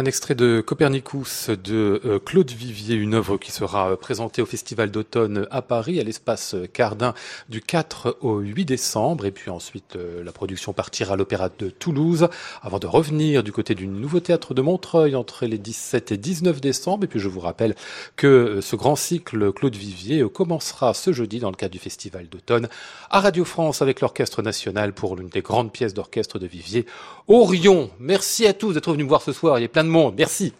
[0.00, 4.46] Un extrait de Copernicus de euh, Claude Vivier, une œuvre qui sera euh, présentée au
[4.46, 7.12] Festival d'automne à Paris, à l'espace Cardin,
[7.50, 9.26] du 4 au 8 décembre.
[9.26, 12.28] Et puis ensuite, euh, la production partira à l'Opéra de Toulouse,
[12.62, 16.62] avant de revenir du côté du Nouveau Théâtre de Montreuil entre les 17 et 19
[16.62, 17.04] décembre.
[17.04, 17.74] Et puis je vous rappelle
[18.16, 22.70] que ce grand cycle Claude Vivier commencera ce jeudi dans le cadre du Festival d'automne
[23.10, 26.86] à Radio France avec l'Orchestre National pour l'une des grandes pièces d'orchestre de Vivier,
[27.28, 27.90] Orion.
[27.98, 29.58] Merci à tous d'être venus me voir ce soir.
[29.58, 30.14] Il y a plein monde.
[30.16, 30.54] Merci.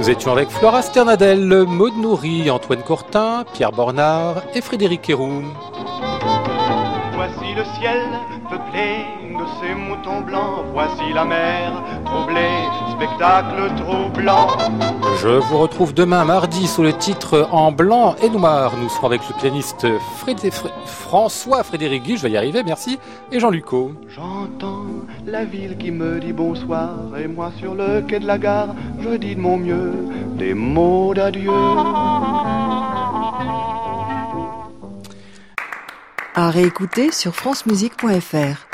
[0.00, 5.42] Nous étions avec Flora Sternadel, Maud Nourri, Antoine Courtin, Pierre Bornard et Frédéric Héroux.
[7.14, 8.00] Voici le ciel
[8.48, 11.72] peuplé de ces moutons blancs, voici la mer
[12.06, 12.59] troublée,
[13.20, 14.48] spectacle troublant.
[15.20, 18.72] Je vous retrouve demain mardi sous le titre En blanc et noir.
[18.80, 19.86] Nous serons avec le pianiste
[20.86, 22.98] François Frédéric Guy, je vais y arriver, merci,
[23.30, 23.92] et Jean Lucot.
[24.08, 24.86] J'entends
[25.26, 29.10] la ville qui me dit bonsoir, et moi sur le quai de la gare, je
[29.16, 29.92] dis de mon mieux
[30.38, 31.50] des mots d'adieu.
[36.34, 38.69] À réécouter sur francemusique.fr.